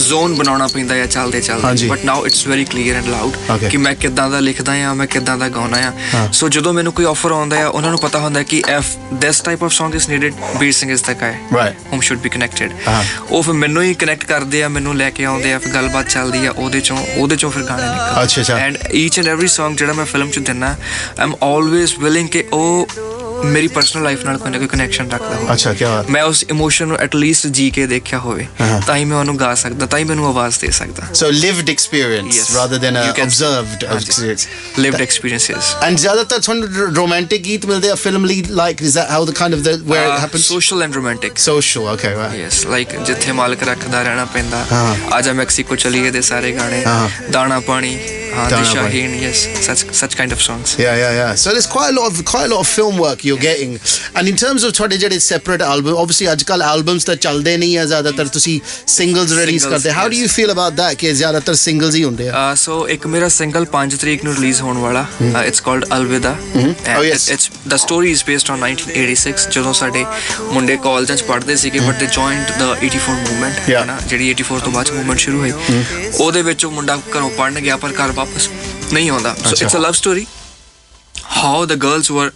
ਜ਼ੋਨ 0.00 0.35
ਬਣਾਉਣਾ 0.35 0.67
ਪੈਂਦਾ 0.67 0.95
ਹੈ 0.95 1.05
ਚੱਲਦੇ 1.05 1.41
ਚੱਲਦੇ 1.41 1.87
but 1.87 2.05
now 2.05 2.25
it's 2.25 2.47
very 2.47 2.65
clear 2.65 2.95
and 2.95 3.07
loud 3.07 3.59
ਕਿ 3.69 3.77
ਮੈਂ 3.77 3.95
ਕਿੱਦਾਂ 3.95 4.29
ਦਾ 4.29 4.39
ਲਿਖਦਾ 4.39 4.75
ਹਾਂ 4.75 4.95
ਮੈਂ 4.95 5.07
ਕਿੱਦਾਂ 5.07 5.37
ਦਾ 5.37 5.49
ਗਾਉਣਾ 5.49 5.77
ਆ 5.77 6.27
ਸੋ 6.31 6.49
ਜਦੋਂ 6.49 6.73
ਮੈਨੂੰ 6.73 6.93
ਕੋਈ 6.93 7.05
ਆਫਰ 7.05 7.31
ਆਉਂਦਾ 7.31 7.57
ਹੈ 7.57 7.67
ਉਹਨਾਂ 7.67 7.89
ਨੂੰ 7.89 7.99
ਪਤਾ 7.99 8.19
ਹੁੰਦਾ 8.19 8.39
ਹੈ 8.39 8.43
ਕਿ 8.43 8.61
if 8.67 8.85
this 9.13 9.41
type 9.41 9.63
of 9.63 9.71
Song 9.71 9.95
is 9.95 10.07
needed, 10.13 10.59
Bir 10.59 10.71
Singh 10.71 10.91
ਇਸ 10.91 11.01
ਤੱਕ 11.01 11.23
ਆਏ 11.23 11.33
ਹਮ 11.93 12.01
ਸ਼ੁੱਡ 12.01 12.19
ਬੀ 12.19 12.29
ਕਨੈਕਟਡ 12.29 12.71
ਉਹ 13.29 13.43
ਫਿਰ 13.43 13.53
ਮੈਨੂੰ 13.53 13.83
ਹੀ 13.83 13.93
ਕਨੈਕਟ 13.93 14.25
ਕਰਦੇ 14.25 14.63
ਆ 14.63 14.67
ਮੈਨੂੰ 14.67 14.97
ਲੈ 14.97 15.09
ਕੇ 15.09 15.25
ਆਉਂਦੇ 15.25 15.53
ਆ 15.53 15.59
ਫਿਰ 15.59 15.73
ਗੱਲਬਾਤ 15.73 16.09
ਚੱਲਦੀ 16.09 16.45
ਆ 16.45 16.51
ਉਹਦੇ 16.51 16.81
ਚੋਂ 16.81 16.97
ਉਹਦੇ 17.17 17.35
ਚੋਂ 17.35 17.51
ਫਿਰ 17.51 17.63
ਗਾਣੇ 17.63 17.83
ਨਿਕਲਦੇ 17.83 18.53
and 18.53 18.77
each 18.93 19.19
and 19.19 19.27
every 19.27 19.47
Song 19.47 19.75
ਜਿਹੜਾ 19.75 19.93
ਮੈਂ 19.93 20.05
ਫਿਲਮ 20.05 20.29
ਚ 20.29 20.39
ਦਿੰਨਾ 20.39 20.75
ਆਮ 21.19 21.35
ਆਲਵੇਸ 21.43 21.99
ਵਿਲਿੰਗ 21.99 22.29
ਕਿ 22.29 22.43
ਉਹ 22.53 22.87
ਮੇਰੀ 23.45 23.67
ਪਰਸਨਲ 23.67 24.03
ਲਾਈਫ 24.03 24.23
ਨਾਲ 24.25 24.37
ਕੋਈ 24.37 24.51
ਨਾ 24.51 24.57
ਕੋਈ 24.57 24.67
ਕਨੈਕਸ਼ਨ 24.67 25.09
ਰੱਖਦਾ 25.11 25.35
ਹੋਵੇ 25.35 25.53
ਅੱਛਾ 25.53 25.73
ਕੀ 25.73 25.85
ਬਾਤ 25.85 26.09
ਮੈਂ 26.09 26.23
ਉਸ 26.23 26.43
ਇਮੋਸ਼ਨ 26.49 26.87
ਨੂੰ 26.87 26.97
ਐਟ 26.97 27.15
ਲੀਸਟ 27.15 27.47
ਜੀ 27.49 27.69
ਕੇ 27.71 27.85
ਦੇਖਿਆ 27.87 28.19
ਹੋਵੇ 28.19 28.47
ਤਾਂ 28.87 28.95
ਹੀ 28.97 29.05
ਮੈਂ 29.05 29.17
ਉਹਨੂੰ 29.17 29.37
ਗਾ 29.39 29.53
ਸਕਦਾ 29.55 29.85
ਤਾਂ 29.85 29.99
ਹੀ 29.99 30.03
ਮੈਨੂੰ 30.03 30.27
ਆਵਾਜ਼ 30.27 30.59
ਦੇ 30.59 30.71
ਸਕਦਾ 30.71 31.07
so 31.13 31.29
lived 31.31 31.69
experience 31.69 32.55
rather 32.55 32.77
than 32.77 32.97
a 32.97 33.21
observed 33.21 33.83
experience 33.85 34.47
lived 34.79 35.01
experiences 35.01 35.75
and 35.83 35.97
ਜ਼ਿਆਦਾਤਰ 35.97 36.39
ਤੁਹਾਨੂੰ 36.39 36.93
ਰੋਮਾਂਟਿਕ 36.95 37.43
ਗੀਤ 37.43 37.65
ਮਿਲਦੇ 37.65 37.89
ਆ 37.89 37.95
ਫਿਲਮ 37.97 38.25
ਲੀ 38.25 38.41
like 38.51 38.81
is 38.81 38.95
that 38.95 39.11
how 39.11 39.25
the 39.25 39.31
kind 39.33 39.53
of 39.53 39.59
the 39.59 39.75
where 39.83 40.05
it 40.05 40.19
happens 40.19 40.47
social 40.47 40.83
and 40.83 40.95
romantic 40.95 41.37
social 41.39 41.87
okay 41.87 42.15
right 42.15 42.35
yes 42.35 42.65
like 42.67 42.95
ਜਿੱਥੇ 43.03 43.31
ਮਾਲਕ 43.33 43.63
ਰੱਖਦਾ 43.63 44.01
ਰਹਿਣਾ 44.01 44.25
ਪੈਂਦਾ 44.33 44.65
ਆਜਾ 45.11 45.33
ਮੈਕਸੀਕੋ 45.33 45.75
ਚਲੀਏ 45.75 46.11
ਦੇ 46.11 46.21
ਸਾਰੇ 46.23 46.51
ਗਾਣੇ 46.51 46.83
ਦਾਣਾ 47.31 47.59
ਪਾਣੀ 47.59 47.97
Uh, 48.33 48.49
Don't 48.49 48.63
Shaheen, 48.63 49.19
yes, 49.19 49.47
such, 49.65 49.83
such 49.93 50.15
kind 50.15 50.31
of 50.31 50.41
songs. 50.41 50.77
Yeah, 50.79 50.95
yeah, 50.95 51.11
yeah. 51.11 51.35
So 51.35 51.51
there's 51.51 51.67
quite 51.67 51.89
a 51.89 51.99
lot 51.99 52.11
of 52.11 52.25
quite 52.25 52.45
a 52.45 52.53
lot 52.53 52.61
of 52.61 52.67
film 52.67 52.97
work 52.97 53.23
you're 53.23 53.37
yeah. 53.37 53.53
getting. 53.53 53.79
And 54.15 54.27
in 54.27 54.35
terms 54.35 54.63
of 54.63 54.73
Thode 54.73 54.91
Jade's 54.91 55.27
separate 55.27 55.61
album, 55.61 55.95
obviously, 55.95 56.27
Ajkal 56.27 56.61
albums 56.61 57.05
that 57.05 57.21
chalde 57.21 57.51
nahi 57.63 57.77
hai 57.79 57.85
zyadatar 57.93 58.31
to 58.31 58.39
see 58.39 58.59
singles 58.97 59.35
release 59.37 59.65
karte. 59.65 59.91
How 59.91 60.05
yes. 60.05 60.11
do 60.13 60.17
you 60.21 60.29
feel 60.29 60.51
about 60.51 60.75
that? 60.77 60.97
Ke 60.97 61.11
tar 61.45 61.55
singles 61.55 61.95
hi 61.95 62.01
hunde. 62.01 62.25
Uh, 62.33 62.55
so 62.55 62.85
ek 62.95 63.05
mera 63.15 63.29
single 63.29 63.65
5 63.65 63.99
tarikh 64.03 64.23
nu 64.27 64.33
release 64.39 64.59
hon 64.67 64.81
wala. 64.85 65.03
Mm. 65.19 65.35
Uh, 65.35 65.43
it's 65.51 65.61
called 65.67 65.89
Alvida. 65.97 66.33
Mm-hmm. 66.35 66.97
oh 66.97 67.01
yes. 67.09 67.27
It, 67.27 67.33
it's 67.33 67.49
the 67.73 67.79
story 67.85 68.11
is 68.11 68.23
based 68.31 68.49
on 68.55 68.65
1986 68.67 69.47
jadon 69.57 69.77
sade 69.81 70.01
munde 70.55 70.75
college 70.87 71.13
ch 71.21 71.27
padde 71.31 71.53
si 71.65 71.73
ke 71.75 71.83
but 71.87 71.99
they 72.03 72.11
joined 72.19 72.55
the 72.63 72.69
84 72.79 73.17
movement. 73.27 73.61
Yeah. 73.73 73.85
Na, 73.91 73.97
jedi 74.13 74.31
84 74.37 74.61
to 74.67 74.75
baad 74.77 74.93
movement 74.97 75.25
shuru 75.27 75.43
hoyi. 75.45 75.53
Ode 76.27 76.41
vich 76.49 76.67
munda 76.79 76.97
karo 77.15 77.29
padne 77.41 77.61
gaya 77.67 77.77
par 77.85 77.93
kar 78.01 78.09
ਵਾਪਸ 78.21 78.49
ਨਹੀਂ 78.93 79.09
ਆਉਂਦਾ 79.09 79.35
it's 79.51 79.75
a 79.75 79.79
love 79.79 79.91
story 79.93 80.25
how 81.35 81.65
the 81.65 81.73
girls 81.83 82.11
ਵਰ 82.11 82.31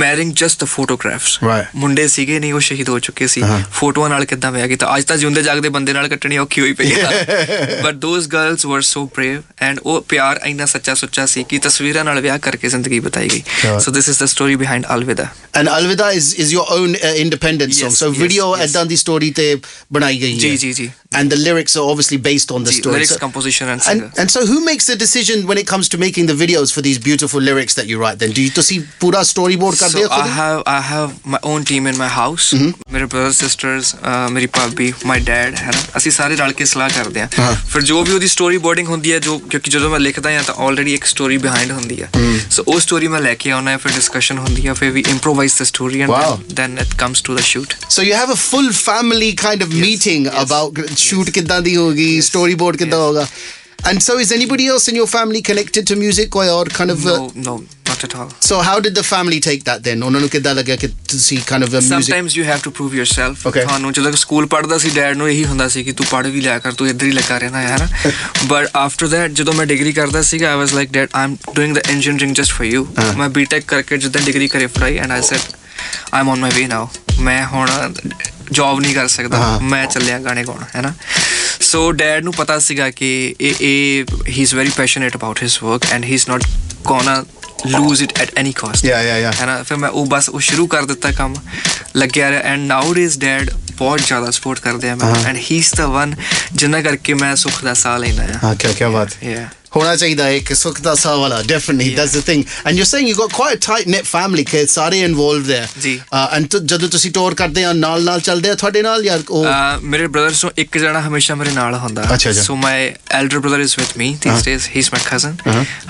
ਮੈਰਿੰਗ 0.00 0.32
just 0.36 0.64
photographs 0.64 1.38
ਮੁੰਡੇ 1.74 2.06
ਸੀਗੇ 2.08 2.38
ਨਹੀਂ 2.38 2.52
ਉਹ 2.52 2.60
ਸ਼ਹੀਦ 2.60 2.88
ਹੋ 2.88 2.98
ਚੁੱਕੇ 2.98 3.26
ਸੀ 3.26 3.42
ਫੋਟੋਆਂ 3.72 4.08
ਨਾਲ 4.10 4.24
ਕਿੱਦਾਂ 4.24 4.52
ਵਿਆਹ 4.52 4.68
ਕੀਤਾ 4.68 4.96
ਅੱਜ 4.96 5.04
ਤਾਂ 5.04 5.16
ਜਿਉਂਦੇ 5.16 5.42
ਜਾਗਦੇ 5.42 5.68
ਬੰਦੇ 5.68 5.92
ਨਾਲ 5.92 6.08
ਕੱਟਣੀ 6.08 6.38
ਔਖੀ 6.38 6.60
ਹੋਈ 6.60 6.72
ਪਈ 6.72 6.92
ਹੈ 6.92 7.80
ਬਟ 7.84 7.94
ਦੋਸ 7.94 8.26
ਗਰਲਸ 8.28 8.66
ਵਰ 8.66 8.80
ਸੋ 8.82 9.04
ਬ੍ਰੇਵ 9.16 9.42
ਐਂਡ 9.62 9.80
ਉਹ 9.84 10.00
ਪਿਆਰ 10.08 10.40
ਇੰਨਾ 10.46 10.66
ਸੱਚਾ 10.66 10.94
ਸੁੱਚਾ 10.94 11.26
ਸੀ 11.26 11.44
ਕਿ 11.48 11.58
ਤਸਵੀਰਾਂ 11.58 12.04
ਨਾਲ 12.04 12.20
ਵਿਆਹ 12.20 12.38
ਕਰਕੇ 12.38 12.68
ਜ਼ਿੰਦਗੀ 12.68 13.00
ਬਤਾਈ 13.00 13.28
ਗਈ 13.28 13.42
so 13.80 13.90
this 13.90 14.08
is 14.08 14.22
the 14.22 14.26
story 14.26 14.56
behind 14.56 14.86
Alvida 14.94 15.28
and 15.54 15.68
Alvida 15.76 16.10
is 16.12 16.34
is 16.34 16.52
your 16.54 16.72
own 16.72 16.94
independent 17.14 17.72
song 17.72 17.92
so 17.94 18.10
video 18.10 18.54
ਐਦਾਂ 18.56 18.84
ਦੀ 18.86 18.96
ਸਟੋਰੀ 18.96 19.30
ਤੇ 19.30 19.54
ਬਣਾਈ 19.92 20.20
ਗਈ 20.20 20.34
ਹੈ 20.34 20.38
ਜੀ 20.38 20.56
ਜੀ 20.56 20.72
ਜੀ 20.72 20.90
and 21.14 21.30
the 21.30 21.36
lyrics 21.36 21.76
are 21.76 21.84
obviously 21.84 22.16
based 22.18 22.50
on 22.50 22.64
the 22.64 22.70
G, 22.70 22.78
story. 22.78 22.94
Lyrics, 22.94 23.10
so, 23.10 23.18
composition, 23.18 23.68
and, 23.68 23.82
and, 23.86 24.12
and 24.18 24.30
so 24.30 24.46
who 24.46 24.64
makes 24.64 24.86
the 24.86 24.96
decision 24.96 25.46
when 25.46 25.58
it 25.58 25.66
comes 25.66 25.88
to 25.90 25.98
making 25.98 26.26
the 26.26 26.34
videos 26.34 26.74
for 26.74 26.82
these 26.82 26.98
beautiful 27.00 27.40
lyrics 27.40 27.74
that 27.74 27.86
you 27.86 28.00
write? 28.00 28.18
Then 28.18 28.32
do 28.32 28.42
you 28.42 28.50
to 28.50 28.62
see 28.62 28.84
pura 28.98 29.22
storyboard 29.24 29.73
support 29.74 29.92
ਕਰਦੇ 29.92 30.04
ਹੋ 30.04 30.08
ਖੁਦ 30.08 30.20
I 30.20 30.30
have 30.30 30.62
I 30.66 30.82
have 30.82 31.10
my 31.26 31.40
own 31.44 31.64
team 31.64 31.88
in 31.88 31.96
my 31.96 32.08
house 32.08 32.52
ਮੇਰੇ 32.54 33.04
brother 33.04 33.32
sisters 33.32 33.94
ਮੇਰੀ 34.30 34.46
ਭਾਬੀ 34.56 34.92
my 35.06 35.20
dad 35.20 35.56
ਹੈ 35.56 35.70
ਨਾ 35.72 35.82
ਅਸੀਂ 35.96 36.12
ਸਾਰੇ 36.12 36.36
ਰਲ 36.36 36.52
ਕੇ 36.52 36.64
ਸਲਾਹ 36.64 36.90
ਕਰਦੇ 36.90 37.20
ਆ 37.20 37.28
ਫਿਰ 37.72 37.82
ਜੋ 37.82 38.02
ਵੀ 38.02 38.12
ਉਹਦੀ 38.12 38.28
ਸਟੋਰੀ 38.28 38.58
ਬੋਰਡਿੰਗ 38.58 38.88
ਹੁੰਦੀ 38.88 39.12
ਹੈ 39.12 39.18
ਜੋ 39.18 39.38
ਕਿਉਂਕਿ 39.50 39.70
ਜਦੋਂ 39.70 39.90
ਮੈਂ 39.90 40.00
ਲਿਖਦਾ 40.00 40.30
ਆ 40.38 40.42
ਤਾਂ 40.42 40.54
ਆਲਰੇਡੀ 40.66 40.94
ਇੱਕ 40.94 41.04
ਸਟੋਰੀ 41.04 41.36
ਬਿਹਾਈਂਡ 41.38 41.72
ਹੁੰਦੀ 41.72 42.00
ਆ 42.00 42.08
ਸੋ 42.50 42.64
ਉਹ 42.66 42.80
ਸਟੋਰੀ 42.80 43.08
ਮੈਂ 43.08 43.20
ਲੈ 43.20 43.34
ਕੇ 43.34 43.50
ਆਉਣਾ 43.50 43.70
ਹੈ 43.70 43.76
ਫਿਰ 43.76 43.92
ਡਿਸਕਸ਼ਨ 43.92 44.38
ਹੁੰਦੀ 44.38 44.66
ਆ 44.66 44.74
ਫਿਰ 44.74 44.90
ਵੀ 44.90 45.04
improvise 45.08 45.54
the 45.60 45.66
story 45.66 46.00
and 46.00 46.12
then 46.54 46.78
it 46.78 46.94
comes 46.98 47.22
to 47.22 47.36
the 47.36 47.40
shoot 47.52 47.74
so 47.88 48.02
you 48.02 48.14
have 48.14 48.32
a 48.32 48.36
full 48.44 48.70
family 48.72 49.32
kind 49.42 49.62
of 49.62 49.68
meeting 49.74 50.26
about 50.42 50.80
shoot 50.96 51.30
ਕਿੱਦਾਂ 51.30 51.60
ਦੀ 51.60 51.76
ਹੋਗੀ 51.76 52.20
ਸਟੋਰੀ 52.20 52.54
ਬੋਰਡ 52.54 52.76
ਕਿੱਦਾਂ 52.76 52.98
ਹੋਗਾ 52.98 53.26
And 53.84 54.02
so, 54.02 54.18
is 54.18 54.32
anybody 54.32 54.66
else 54.66 54.88
in 54.88 54.96
your 54.96 55.06
family 55.06 55.42
connected 55.42 55.86
to 55.88 55.94
music 55.94 56.34
or 56.34 56.64
kind 56.66 56.90
of? 56.90 57.04
Uh... 57.04 57.16
No, 57.16 57.32
no, 57.36 57.64
not 57.94 58.04
at 58.04 58.14
all. 58.16 58.30
So 58.40 58.60
how 58.60 58.80
did 58.80 58.94
the 58.94 59.04
family 59.04 59.40
take 59.40 59.64
that 59.64 59.82
then? 59.84 60.02
ਉਹਨਾਂ 60.02 60.20
ਨੂੰ 60.20 60.28
ਕਿੱਦਾਂ 60.28 60.54
ਲੱਗਿਆ 60.54 60.76
ਕਿ 60.76 60.88
ਤੁਸੀਂ 61.08 61.38
kind 61.50 61.66
of 61.66 61.74
a 61.74 61.80
music 61.80 61.92
Sometimes 61.92 62.36
you 62.38 62.44
have 62.44 62.62
to 62.66 62.72
prove 62.78 62.96
yourself. 63.00 63.48
ਤੁਹਾਨੂੰ 63.50 63.92
ਜਦੋਂ 63.92 64.12
school 64.16 64.46
ਪੜਦਾ 64.46 64.78
ਸੀ 64.78 64.90
dad 64.90 65.16
ਨੂੰ 65.16 65.30
ਇਹੀ 65.30 65.44
ਹੁੰਦਾ 65.44 65.68
ਸੀ 65.68 65.84
ਕਿ 65.84 65.92
ਤੂੰ 65.92 66.06
ਪੜ 66.10 66.26
ਵੀ 66.26 66.40
ਲਿਆ 66.40 66.58
ਕਰ 66.58 66.72
ਤੂੰ 66.72 66.88
ਇੱਧਰ 66.88 67.06
ਹੀ 67.06 67.12
ਲੱਗਾ 67.12 67.38
ਰਹਿਣਾ 67.38 67.62
ਯਾਰ 67.62 67.86
ਬਟ 68.46 68.68
ਆਫਟਰ 68.76 69.08
ਦੈਟ 69.08 69.32
ਜਦੋਂ 69.32 69.54
ਮੈਂ 69.54 69.66
ਡਿਗਰੀ 69.66 69.92
ਕਰਦਾ 69.92 70.22
ਸੀਗਾ 70.22 70.50
I 70.50 70.58
was 70.58 70.72
like 70.74 70.92
dad 70.92 71.08
I'm 71.14 71.36
doing 71.54 71.74
the 71.74 71.82
engineering 71.88 72.34
just 72.34 72.52
for 72.52 72.66
you 72.66 72.86
ਮੈਂ 73.16 73.28
ਬੀਟੈਕ 73.30 73.64
ਕਰਕੇ 73.66 73.96
ਜਦੋਂ 73.96 74.24
ਡਿਗਰੀ 74.24 74.48
ਕਰੇ 74.48 74.66
ਫੜਾਈ 74.68 74.98
and 74.98 75.12
I 75.12 75.22
said 75.22 75.52
I'm 76.14 76.28
on 76.28 76.40
my 76.40 76.50
way 76.54 76.66
now 76.66 76.88
ਮੈਂ 77.20 77.44
ਹੁਣ 77.46 77.70
ਜੌਬ 78.52 78.80
ਨਹੀਂ 78.80 78.94
ਕਰ 78.94 79.08
ਸਕਦਾ 79.08 79.58
ਮੈਂ 79.62 79.86
ਚੱਲਿਆ 79.86 80.18
ਗਾਣੇ 80.18 80.44
ਗਾਉਣ 80.44 80.64
ਹੈਨਾ 80.74 80.92
ਸੋ 81.60 81.90
ਡੈਡ 81.92 82.24
ਨੂੰ 82.24 82.32
ਪਤਾ 82.32 82.58
ਸੀਗਾ 82.58 82.90
ਕਿ 82.90 83.34
ਇਹ 83.40 84.04
he 84.28 84.42
is 84.42 84.54
very 84.54 84.70
passionate 84.76 85.16
about 85.16 85.42
his 85.42 85.62
work 85.62 85.86
and 85.92 86.04
he 86.04 86.14
is 86.14 86.24
not 86.28 86.44
gonna 86.84 87.22
lose 87.66 88.02
it 88.02 88.18
at 88.18 88.38
any 88.38 88.52
cost 88.52 88.84
है 88.84 89.46
ना 89.46 89.62
फिर 89.62 89.78
मैं 89.78 89.88
वो 89.90 90.04
बस 90.06 90.28
वो 90.28 90.40
शुरू 90.42 90.66
कर 90.66 90.84
देता 90.84 91.10
काम 91.12 91.34
लग 91.96 92.12
गया 92.12 92.28
रहा 92.28 92.52
एंड 92.52 92.66
नाउ 92.68 92.94
इज 92.98 93.18
डैड 93.18 93.50
बहुत 93.78 94.06
ज्यादा 94.06 94.30
सपोर्ट 94.30 94.58
कर 94.58 94.76
दिया 94.76 95.28
and 95.28 95.36
he 95.38 95.58
is 95.58 95.72
the 95.76 95.90
one 95.90 96.16
जिन्ना 96.54 96.82
करके 96.82 97.14
मैं 97.16 97.34
सुख 97.36 97.62
का 97.62 97.74
सह 97.74 97.96
लेना 97.96 98.22
है 98.22 98.38
हाँ, 98.38 98.54
क्या 98.56 98.72
क्या 98.72 98.88
बात 98.90 99.14
है 99.22 99.63
ਹੋਣਾ 99.74 99.94
ਚਾਹੀਦਾ 99.96 100.24
ਹੈ 100.24 100.38
ਕਿ 100.40 100.54
ਸੁੱਖ 100.54 100.80
ਦਾ 100.80 100.94
ਸਾਹ 100.96 101.16
ਵਾਲਾ 101.16 101.40
definitely 101.44 101.94
that's 101.94 102.12
the 102.12 102.20
thing 102.22 102.44
and 102.66 102.78
you 102.78 102.84
saying 102.84 103.08
you 103.08 103.16
got 103.16 103.32
quite 103.32 103.64
tight 103.66 103.88
knit 103.88 104.04
family 104.06 104.44
ਕਿ 104.44 104.66
ਸਾਰੇ 104.68 105.00
ਇਨਵੋਲਵਡ 105.00 105.50
ਹੈ 105.50 105.68
ਜੀ 105.80 105.98
ਐਂਡ 106.14 106.56
ਜਦੋਂ 106.56 106.88
ਤੁਸੀਂ 106.88 107.10
ਟੂਰ 107.12 107.34
ਕਰਦੇ 107.34 107.64
ਆ 107.64 107.72
ਨਾਲ 107.74 108.04
ਨਾਲ 108.04 108.20
ਚੱਲਦੇ 108.22 108.50
ਆ 108.50 108.54
ਤੁਹਾਡੇ 108.54 108.82
ਨਾਲ 108.82 109.04
ਯਾਰ 109.04 109.22
ਉਹ 109.30 109.44
uh, 109.44 109.80
ਮੇਰੇ 109.84 110.06
ਬ੍ਰਦਰਸ 110.08 110.40
ਤੋਂ 110.40 110.50
ਇੱਕ 110.56 110.78
ਜਣਾ 110.78 111.00
ਹਮੇਸ਼ਾ 111.00 111.34
ਮੇਰੇ 111.34 111.50
ਨਾਲ 111.52 111.74
ਹੁੰਦਾ 111.76 112.16
so 112.34 112.56
my 112.56 112.90
elder 113.12 113.38
brother 113.38 113.60
is 113.60 113.74
with 113.78 113.96
me 113.96 114.14
these 114.22 114.44
days 114.44 114.68
he 114.68 114.80
is 114.80 114.90
my 114.92 115.04
cousin 115.06 115.36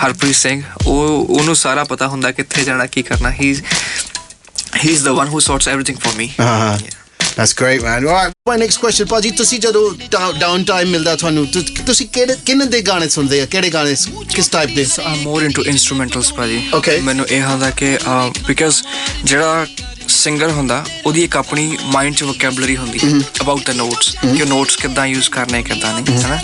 Harpreet 0.00 0.36
Singh 0.36 0.62
ਉਹ 0.78 1.26
ਉਹਨੂੰ 1.28 1.56
ਸਾਰਾ 1.56 1.84
ਪਤਾ 1.84 2.08
ਹੁੰਦਾ 2.08 2.30
ਕਿੱਥੇ 2.32 2.64
ਜਾਣਾ 2.64 2.86
ਕੀ 2.88 3.02
ਕਰਨਾ 3.04 3.30
he 3.32 3.54
he 4.76 4.90
is 4.90 5.04
the 5.04 5.08
one 5.10 5.28
who 5.28 5.40
sorts 5.42 5.68
everything 5.68 5.98
for 5.98 6.16
me 6.16 6.28
ਹਾਂ 6.40 6.58
ਹਾਂ 6.60 6.78
that's 7.36 7.54
great 7.60 7.82
man 7.82 7.92
alright 7.92 8.32
my 8.48 8.58
next 8.58 8.80
question 8.80 9.04
ਭਾਜੀ 9.04 9.30
ਤੁਸੀਂ 9.30 9.58
ਜਦੋਂ 9.60 9.90
ਡਾਊਨ 10.40 10.64
ਟਾਈਮ 10.64 10.88
ਮਿਲਦਾ 10.88 11.14
ਤੁਹਾਨੂੰ 11.16 11.46
ਤੁਸੀਂ 11.86 12.06
ਕਿਹੜੇ 12.06 12.36
ਕਿੰਨੇ 12.46 12.66
ਦੇ 12.66 12.80
ਗਾਣੇ 12.80 13.08
ਸੁਣਦੇ 13.08 13.40
ਆ 13.40 13.46
ਕਿਹੜੇ 13.46 13.70
ਗਾਣੇ 13.70 13.94
ਕਿਸ 14.34 14.48
ਟਾਈਪ 14.48 14.74
ਦੇ 14.76 14.86
ਆਮ 15.04 15.18
ਮੋਰ 15.18 15.42
ਇਨਟੂ 15.42 15.64
ਇਨਸਟਰੂਮੈਂਟਲਸ 15.64 16.32
ਭਾਜੀ 16.32 16.62
ਮੈਨੂੰ 17.02 17.26
ਇਹ 17.26 17.42
ਹੁੰਦਾ 17.42 17.70
ਕਿ 17.70 17.96
ਬਿਕਾਜ਼ 18.48 18.82
ਜਿਹੜਾ 19.24 19.66
ਸਿੰਗਰ 20.14 20.50
ਹੁੰਦਾ 20.50 20.84
ਉਹਦੀ 21.06 21.22
ਇੱਕ 21.22 21.36
ਆਪਣੀ 21.36 21.76
ਮਾਈਂਡ 21.84 22.14
'ਚ 22.14 22.22
ਵੋਕੈਬਲਰੀ 22.24 22.76
ਹੁੰਦੀ 22.76 22.98
ਹੈ 22.98 23.18
ਅਬਾਊਟ 23.42 23.64
ਦ 23.66 23.74
ਨੋਟਸ 23.76 24.14
ਕਿ 24.14 24.42
ਉਹ 24.42 24.46
ਨੋਟਸ 24.46 24.76
ਕਿੱਦਾਂ 24.76 25.06
ਯੂਜ਼ 25.06 25.30
ਕਰਨੇ 25.30 25.62
ਕਿੱਦਾਂ 25.62 25.92
ਨਹੀਂ 25.94 26.16
ਹੈਨਾ 26.16 26.38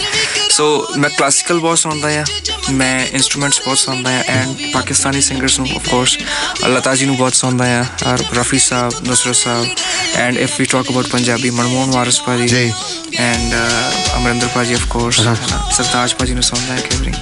ਸੋ 0.50 0.66
ਮੈਂ 0.96 1.10
ਕਲਾਸਿਕਲ 1.10 1.58
ਬਹੁਤ 1.58 1.78
ਸੁਣਦਾ 1.78 2.08
ਆ 2.10 2.24
ਮੈਂ 2.70 3.06
ਇਨਸਟਰੂਮੈਂਟਸ 3.06 3.60
ਬਹੁਤ 3.60 3.78
ਸੁਣਦਾ 3.78 4.10
ਆ 4.10 4.22
ਐਂਡ 4.28 4.56
ਪਾਕਿਸਤਾਨੀ 4.72 5.20
ਸਿੰਗਰਸ 5.20 5.58
ਨੂੰ 5.58 5.68
ਆਫ 5.76 5.88
ਕੋਰਸ 5.88 6.16
ਲਤਾ 6.66 6.94
ਜੀ 6.94 7.06
ਨੂੰ 7.06 7.16
ਬਹੁਤ 7.16 7.34
ਸੁਣਦਾ 7.34 7.64
ਆ 7.74 7.84
ਔਰ 8.06 8.24
Rafi 8.34 8.58
Sahib 8.60 9.08
Nasar 9.08 9.32
Sahib 9.34 9.66
and 10.16 10.38
if 10.38 10.58
we 10.60 10.66
talk 10.66 10.90
about 10.90 11.08
Punjabi 11.08 11.50
Manmohan 11.52 11.90
Waris 11.90 12.20
ਭਾਜੀ 12.22 12.48
ਜੀ 12.48 12.72
ਐਂਡ 13.20 13.54
ਅਮਰਿੰਦਰ 14.16 14.48
ਭਾਜੀ 14.54 14.74
ਆਫ 14.74 14.86
ਕੋਰਸ 14.88 15.20
ਸਰਤਾਜ 15.72 16.14
ਭਾਜੀ 16.14 16.34
ਨੂੰ 16.34 16.42
ਸੁਣਦਾ 16.42 16.74
ਆ 16.74 16.80
ਕੇਵਰੀ 16.80 17.12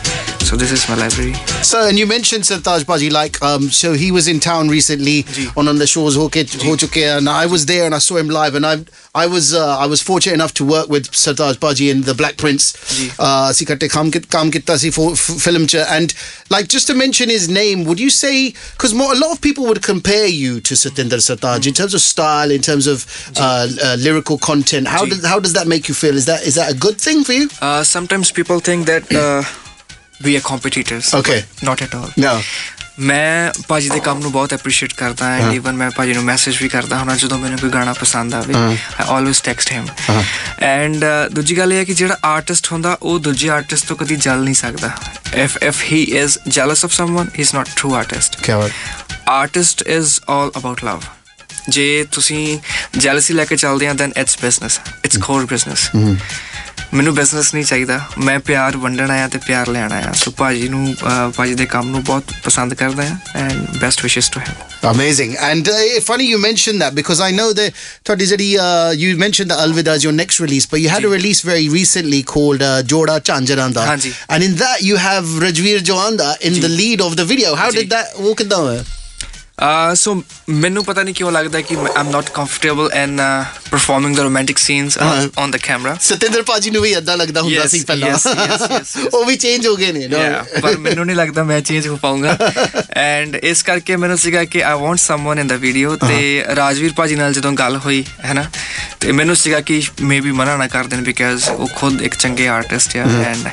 So 0.48 0.56
this 0.56 0.72
is 0.72 0.88
my 0.88 0.94
library. 0.94 1.34
So 1.62 1.86
and 1.86 1.98
you 1.98 2.06
mentioned 2.06 2.44
Sartaj 2.44 2.86
Baji, 2.86 3.10
like 3.10 3.42
um, 3.42 3.68
so 3.68 3.92
he 3.92 4.10
was 4.10 4.26
in 4.28 4.40
town 4.40 4.70
recently 4.70 5.26
on 5.58 5.68
on 5.68 5.76
the 5.76 5.86
shows 5.86 6.16
of 6.16 6.22
ho 6.22 6.28
chuke, 6.30 7.18
and 7.18 7.28
I 7.28 7.44
was 7.44 7.66
there 7.66 7.84
and 7.84 7.94
I 7.94 7.98
saw 7.98 8.16
him 8.16 8.30
live 8.30 8.54
and 8.54 8.64
I 8.64 8.82
I 9.14 9.26
was 9.26 9.52
uh, 9.52 9.76
I 9.76 9.84
was 9.84 10.00
fortunate 10.00 10.32
enough 10.32 10.54
to 10.54 10.64
work 10.64 10.88
with 10.88 11.10
Sartaj 11.10 11.60
Baji 11.60 11.90
in 11.90 12.00
the 12.00 12.14
Black 12.14 12.38
Prince. 12.38 12.72
Uh, 13.18 13.52
kaam 13.52 14.50
kitta 14.50 14.78
si 14.78 14.90
film 14.90 15.66
and 15.86 16.14
like 16.48 16.68
just 16.68 16.86
to 16.86 16.94
mention 16.94 17.28
his 17.28 17.50
name, 17.50 17.84
would 17.84 18.00
you 18.00 18.08
say 18.08 18.54
because 18.72 18.92
a 18.94 18.96
lot 18.96 19.30
of 19.30 19.42
people 19.42 19.66
would 19.66 19.82
compare 19.82 20.28
you 20.28 20.62
to 20.62 20.72
Satinder 20.72 21.20
Sartaj 21.20 21.58
mm. 21.58 21.66
in 21.66 21.74
terms 21.74 21.92
of 21.92 22.00
style, 22.00 22.50
in 22.50 22.62
terms 22.62 22.86
of 22.86 23.04
uh, 23.36 23.68
uh, 23.84 23.96
lyrical 23.98 24.38
content. 24.38 24.88
How 24.88 25.04
does 25.04 25.22
how 25.26 25.40
does 25.40 25.52
that 25.52 25.66
make 25.66 25.88
you 25.88 25.94
feel? 25.94 26.16
Is 26.16 26.24
that 26.24 26.46
is 26.46 26.54
that 26.54 26.72
a 26.72 26.74
good 26.74 26.98
thing 26.98 27.22
for 27.22 27.34
you? 27.34 27.50
Uh, 27.60 27.84
sometimes 27.84 28.32
people 28.32 28.60
think 28.60 28.86
that. 28.86 29.12
Uh, 29.12 29.44
ਵੀ 30.22 30.36
ਆ 30.36 30.40
ਕੰਪੀਟੀਟਰਸ 30.44 31.14
okay 31.14 31.42
not 31.64 31.82
at 31.82 31.94
all 31.96 32.10
ਨਾ 32.18 32.40
ਮੈਂ 33.00 33.52
ਭਾਜੀ 33.68 33.88
ਦੇ 33.88 34.00
ਕੰਮ 34.00 34.20
ਨੂੰ 34.20 34.30
ਬਹੁਤ 34.32 34.52
appreciate 34.52 34.92
ਕਰਦਾ 34.92 35.26
ਹਾਂ 35.26 35.52
ਇਵਨ 35.52 35.74
ਮੈਂ 35.74 35.90
ਭਾਜੀ 35.90 36.12
ਨੂੰ 36.12 36.22
ਮੈਸੇਜ 36.24 36.56
ਵੀ 36.62 36.68
ਕਰਦਾ 36.68 36.98
ਹਾਂ 36.98 37.16
ਜਦੋਂ 37.16 37.38
ਮੈਨੂੰ 37.38 37.58
ਕੋਈ 37.58 37.70
ਗਾਣਾ 37.70 37.92
ਪਸੰਦ 37.92 38.34
ਆਵੇ 38.34 38.54
I 38.54 38.76
always 39.08 39.40
text 39.40 39.72
him 39.72 39.86
and 40.62 41.04
ਦੂਜੀ 41.32 41.58
ਗੱਲ 41.58 41.72
ਇਹ 41.72 41.78
ਹੈ 41.78 41.84
ਕਿ 41.84 41.94
ਜਿਹੜਾ 41.94 42.16
ਆਰਟਿਸਟ 42.24 42.72
ਹੁੰਦਾ 42.72 42.96
ਉਹ 43.02 43.18
ਦੂਜੇ 43.18 43.48
ਆਰਟਿਸਟ 43.48 43.86
ਤੋਂ 43.86 43.96
ਕਦੀ 43.96 44.16
ਜਲ 44.16 44.42
ਨਹੀਂ 44.44 44.54
ਸਕਦਾ 44.54 44.90
if 45.36 45.56
if 45.62 45.82
he 45.82 46.02
is 46.14 46.38
jealous 46.48 46.84
of 46.84 46.92
someone 46.92 47.28
he 47.38 47.42
is 47.42 47.54
not 47.54 47.68
true 47.76 47.94
artist 47.94 48.40
ਕੀ 48.42 48.52
ਬਾਤ 48.52 49.28
artist 49.28 49.82
is 49.88 50.18
all 50.28 50.50
about 50.56 50.84
love 50.84 51.00
ਜੇ 51.68 52.04
ਤੁਸੀਂ 52.12 52.58
ਜੈਲਸੀ 52.98 53.34
ਲੈ 53.34 53.44
ਕੇ 53.44 53.56
ਚੱਲਦੇ 53.56 53.88
ਆ 53.88 53.92
then 53.92 54.12
it's 54.16 54.38
business 54.42 54.80
it's 55.04 55.18
core 55.18 55.46
business 55.46 55.90
ਮੈਨੂੰ 56.94 57.14
ਬਿਜ਼ਨਸ 57.14 57.52
ਨਹੀਂ 57.54 57.64
ਚਾਹੀਦਾ 57.64 58.00
ਮੈਂ 58.18 58.38
ਪਿਆਰ 58.38 58.76
ਵੰਡਣ 58.76 59.10
ਆਇਆ 59.10 59.28
ਤੇ 59.28 59.38
ਪਿਆਰ 59.46 59.68
ਲੈਣ 59.68 59.92
ਆਇਆ 59.92 60.12
ਸੋ 60.12 60.30
ਭਾਜੀ 60.30 60.68
ਨੂੰ 60.68 60.94
ਭਾਜੀ 61.36 61.54
ਦੇ 61.54 61.66
ਕੰਮ 61.66 61.90
ਨੂੰ 61.90 62.02
ਬਹੁਤ 62.04 62.32
ਪਸੰਦ 62.44 62.74
ਕਰਦਾ 62.74 63.02
ਹਾਂ 63.02 63.18
and 63.36 63.78
best 63.78 64.02
wishes 64.02 64.28
to 64.28 64.40
him 64.40 64.90
amazing 64.90 65.34
and 65.36 65.70
funny 66.06 66.24
you 66.24 66.38
mention 66.38 66.78
that 66.78 66.92
because 66.92 67.22
I 67.22 67.32
know 67.32 67.50
that 67.50 67.70
ਤੁਹਾਡੀ 68.04 68.26
ਜਿਹੜੀ 68.26 68.56
you 68.94 69.16
mention 69.18 69.48
the 69.48 69.62
Alvida 69.64 69.94
is 69.94 70.04
your 70.04 70.14
next 70.14 70.40
release 70.40 70.66
but 70.72 70.78
you 70.78 70.88
had 70.90 71.06
a 71.06 71.12
release 71.12 71.46
very 71.46 71.68
recently 71.74 72.22
called 72.22 72.64
ਜੋੜਾ 72.86 73.18
ਚਾਂਜਰਾਂ 73.18 73.68
ਦਾ 73.70 73.96
and 74.30 74.42
in 74.42 74.54
that 74.54 74.82
you 74.82 74.96
have 74.96 75.42
Rajvir 75.42 75.80
ਜਵਾਨ 75.80 76.16
ਦਾ 76.16 76.36
in 76.42 76.60
the 76.60 76.64
lead 76.64 77.02
of 77.02 77.14
the 77.14 77.20
video 77.20 77.54
how 77.56 77.70
did 77.70 77.90
that 77.90 78.14
ਉਹ 78.16 78.34
ਕਿਦਾਂ 78.34 78.58
ਸੋ 79.58 80.12
uh, 80.12 80.22
ਮੈਨੂੰ 80.50 80.84
ਪਤਾ 80.84 81.02
ਨਹੀਂ 81.02 81.14
ਕਿਉਂ 81.14 81.30
ਲੱਗਦਾ 81.32 81.60
ਕਿ 81.60 81.76
I'm 81.96 82.10
not 82.10 82.28
comfortable 82.30 82.90
and 82.94 83.20
performing 83.70 84.16
the 84.16 84.20
romantic 84.20 84.58
scenes 84.58 84.98
on 84.98 85.50
the 85.50 85.56
camera 85.56 85.96
Satinder 86.00 86.42
ਪਾਜੀ 86.42 86.70
ਨੂੰ 86.70 86.82
ਵੀ 86.82 86.90
ਇਦਾਂ 86.92 87.16
ਲੱਗਦਾ 87.16 87.42
ਹੁੰਦਾ 87.42 87.66
ਸੀ 87.66 87.80
ਪਹਿਲਾਂ 87.84 88.12
ਉਹ 89.12 89.24
ਵੀ 89.24 89.36
ਚੇਂਜ 89.36 89.66
ਹੋ 89.66 89.74
ਗਏ 89.76 89.92
ਨੇ 89.92 90.08
ਪਰ 90.60 90.76
ਮੈਨੂੰ 90.78 91.06
ਨਹੀਂ 91.06 91.16
ਲੱਗਦਾ 91.16 91.44
ਮੈਂ 91.44 91.60
ਚੇਂਜ 91.62 91.88
ਹੋ 91.88 91.96
ਪਾਉਂਗਾ 91.96 92.36
ਐਂਡ 92.96 93.36
ਇਸ 93.42 93.62
ਕਰਕੇ 93.62 93.96
ਮੈਨੂੰ 93.96 94.18
ਸੀਗਾ 94.18 94.44
ਕਿ 94.46 94.62
I 94.62 94.80
want 94.80 94.98
someone 94.98 95.38
in 95.38 95.46
the 95.46 95.52
video 95.60 95.96
ਤੇ 95.98 96.44
ਰਾਜਵੀਰ 96.56 96.92
ਪਾਜੀ 96.92 97.16
ਨਾਲ 97.16 97.32
ਜਦੋਂ 97.32 97.52
ਗੱਲ 97.54 97.76
ਹੋਈ 97.76 98.04
ਹੈਨਾ 98.24 98.46
ਤੇ 99.00 99.12
ਮੈਨੂੰ 99.12 99.36
ਸੀਗਾ 99.36 99.60
ਕਿ 99.62 99.82
ਮੇਬੀ 100.02 100.30
ਮਨਾ 100.32 100.56
ਨਾ 100.56 100.66
ਕਰ 100.68 100.86
ਦੇਣ 100.86 101.02
ਬਿਕਾਜ਼ 101.02 101.48
ਉਹ 101.50 101.68
ਖੁਦ 101.74 102.02
ਇੱਕ 102.02 102.14
ਚੰਗੇ 102.14 102.48
ਆਰਟਿਸਟ 102.48 102.96
ਹੈ 102.96 103.04
ਐਂਡ 103.24 103.48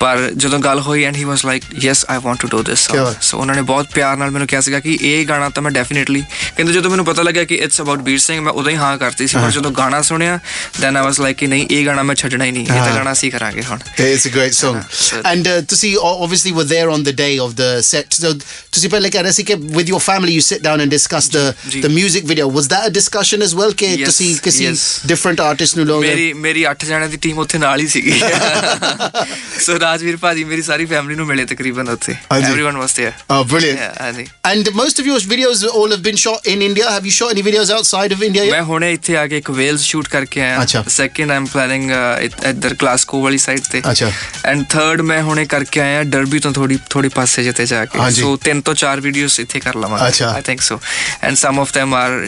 ਪਰ 0.00 0.30
ਜਦੋਂ 0.36 0.58
ਗੱਲ 0.58 0.80
ਹੋਈ 0.80 1.04
and 1.04 1.16
he 1.16 1.24
was 1.24 1.44
like 1.44 1.64
yes 1.84 2.04
I 2.10 2.18
want 2.22 2.40
to 2.40 2.48
do 2.48 2.62
this 2.62 2.88
so 3.20 3.38
ਉਹਨਾਂ 3.38 3.54
ਨੇ 3.54 3.62
ਬਹੁਤ 3.62 3.92
ਪਿਆਰ 3.94 4.16
ਨਾਲ 4.16 4.30
ਮੈਨੂੰ 4.30 4.48
ਕਿਹਾ 4.48 4.60
ਸੀਗਾ 4.60 4.80
ਕਿ 4.80 4.98
ਇਹ 5.02 5.26
ਗਾਣਾ 5.26 5.48
ਤਾਂ 5.48 5.62
ਮੈਂ 5.62 5.70
ਡੈਫੀਨਿਟਲੀ 5.70 6.22
ਕਹਿੰਦੇ 6.56 6.72
ਜਦੋਂ 6.72 6.90
ਮੈਨੂੰ 6.90 7.04
ਪਤਾ 7.04 7.22
ਲੱਗਿਆ 7.22 7.44
ਕਿ 7.44 7.54
ਇਟਸ 7.54 7.80
ਅਬਾਊਟ 7.80 8.00
ਬੀਰ 8.00 8.18
ਸਿੰਘ 8.18 8.40
ਮੈਂ 8.40 8.52
ਉਦੋਂ 8.52 8.70
ਹੀ 8.72 8.76
ਹਾਂ 8.76 8.96
ਕਰਤੀ 8.98 9.26
ਸੀ 9.26 9.38
ਪਰ 9.38 9.50
ਜਦੋਂ 9.50 9.70
ਗਾਣਾ 9.70 10.02
ਸੁਣਿਆ 10.02 10.38
ਦੈਨ 10.80 10.96
ਆਈ 10.96 11.04
ਵਾਸ 11.04 11.20
ਲਾਈਕ 11.20 11.36
ਕਿ 11.36 11.46
ਨਹੀਂ 11.46 11.66
ਇਹ 11.70 11.84
ਗਾਣਾ 11.86 12.02
ਮੈਂ 12.02 12.14
ਛੱਡਣਾ 12.14 12.44
ਹੀ 12.44 12.50
ਨਹੀਂ 12.50 12.62
ਇਹ 12.62 12.84
ਤਾਂ 12.84 12.94
ਗਾਣਾ 12.94 13.12
ਅਸੀਂ 13.12 13.32
ਕਰਾਂਗੇ 13.32 13.62
ਹੁਣ 13.62 13.78
it's 13.98 14.26
a 14.26 14.30
great 14.30 14.54
Song. 14.56 14.76
And 15.24 15.46
uh, 15.46 15.62
to 15.62 15.76
see, 15.76 15.96
obviously, 16.00 16.52
we're 16.52 16.64
there 16.64 16.88
on 16.88 17.02
the 17.02 17.12
day 17.12 17.38
of 17.38 17.56
the 17.56 17.82
set. 17.82 18.12
So, 18.12 18.32
to 18.32 18.80
see, 18.80 18.88
with 18.88 19.88
your 19.88 20.00
family, 20.00 20.32
you 20.32 20.40
sit 20.40 20.62
down 20.62 20.80
and 20.80 20.90
discuss 20.90 21.28
the, 21.28 21.54
the 21.82 21.88
music 21.88 22.24
video. 22.24 22.48
Was 22.48 22.68
that 22.68 22.88
a 22.88 22.90
discussion 22.90 23.42
as 23.42 23.54
well? 23.54 23.72
Ke, 23.72 23.90
yes, 23.96 24.08
to 24.08 24.12
see, 24.12 24.34
kisi 24.36 24.62
yes. 24.62 25.02
different 25.02 25.40
artists 25.40 25.76
no 25.76 25.82
longer. 25.82 26.08
ਮੇਰੀ 26.08 26.32
ਮੇਰੀ 26.32 26.64
8 26.66 26.86
ਜਣਿਆਂ 26.86 27.08
ਦੀ 27.08 27.16
team 27.16 27.38
ਉੱਥੇ 27.38 27.58
ਨਾਲ 27.58 27.80
ਹੀ 27.80 27.86
ਸੀਗੀ 27.86 28.20
ਸੋ 29.60 29.78
ਗੁਰਦਾਸ 29.86 30.02
ਵੀਰ 30.02 30.16
ਭਾਜੀ 30.16 30.44
ਮੇਰੀ 30.44 30.62
ਸਾਰੀ 30.62 30.86
family 30.86 31.14
ਨੂੰ 31.14 31.26
ਮਿਲੇ 31.26 31.46
ਤਕਰੀਬਨ 31.46 31.88
ਉੱਥੇ 31.88 32.12
everyone 32.12 32.76
was 32.76 32.94
there 32.94 33.12
a 33.30 33.44
brilliant 33.44 34.28
and 34.46 34.68
most 34.72 35.00
of 35.00 35.06
your 35.06 35.20
videos 35.26 35.66
all 35.66 35.92
have 35.92 36.00
been 36.00 36.16
shot 36.16 36.46
in 36.46 36.62
India 36.62 36.90
have 36.90 37.04
you 37.04 37.12
shot 37.12 37.30
any 37.30 37.42
videos 37.42 37.72
outside 37.72 38.12
of 38.12 38.22
India 38.22 38.46
ਮੈਂ 38.46 38.62
ਹੁਣੇ 38.62 38.92
ਇੱਥੇ 38.92 39.16
ਆ 39.16 39.26
ਕੇ 39.26 39.38
ਇੱਕ 39.38 39.50
ਵੇਲਸ 39.50 39.82
ਸ਼ੂਟ 39.82 40.08
ਕਰਕੇ 40.08 40.40
ਆਇਆ 40.40 40.84
ਸੈਕਿੰਡ 40.88 41.32
ਆਮ 41.32 41.46
ਪਲੈਨਿੰਗ 41.46 41.90
ਐਟ 41.90 42.46
ਇਧਰ 42.46 42.74
ਕਲਾਸਕੋ 42.74 43.22
ਵਾਲੀ 43.22 43.38
ਸਾਈਡ 43.38 43.60
ਤੇ 43.70 43.82
ਅੱਛਾ 43.90 44.12
ਐਂਡ 44.44 44.64
ਥਰਡ 44.70 45.02
ਮੈਂ 45.02 45.22
ਹੁਣੇ 45.22 45.46
ਕਰਕੇ 45.46 45.80
ਆਇਆ 45.80 46.02
ਡਰਬੀ 46.06 46.38
ਤੋਂ 46.38 46.52
ਥੋੜੀ 46.52 46.78
ਥੋੜੀ 46.90 47.08
ਪਾਸੇ 47.08 47.42
ਜਿੱਤੇ 47.42 47.66
ਜਾ 47.66 47.84
ਕੇ 47.84 48.12
ਸੋ 48.12 48.38
ਤਿੰਨ 48.44 48.60
ਤੋਂ 48.60 48.74
ਚਾਰ 48.74 49.00
ਵੀਡੀਓਜ਼ 49.00 49.40
ਇੱਥੇ 49.40 49.60
ਕਰ 49.60 49.76
ਲਵਾਂਗਾ 49.76 50.26
I 50.26 50.42
think 50.42 50.62
so 50.62 50.80
and 51.22 51.36
some 51.36 51.60
of 51.60 51.72
them 51.72 51.94
R 51.94 52.26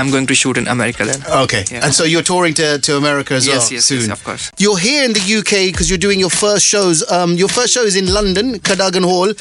Aam 0.00 0.10
going 0.10 0.28
to 0.28 0.34
shoot 0.34 0.58
in 0.58 0.72
America 0.72 1.04
then 1.04 1.22
okay 1.34 1.64
and 1.74 1.92
so 1.92 2.06
you 2.06 2.18
are 2.18 2.24
touring 2.24 2.54
to 2.82 2.98
America 2.98 3.36
as 3.36 3.48
well 3.48 3.80
soon 3.80 4.16
you 4.60 4.72
are 4.72 4.80
here 4.80 5.08
shows 6.86 7.02
your 7.38 7.50
first 7.50 7.72
show 7.72 7.82
is 7.84 7.96
in 7.98 8.12
London 8.12 8.56
Cadogan 8.64 9.04
ਹਾਲ 9.04 9.34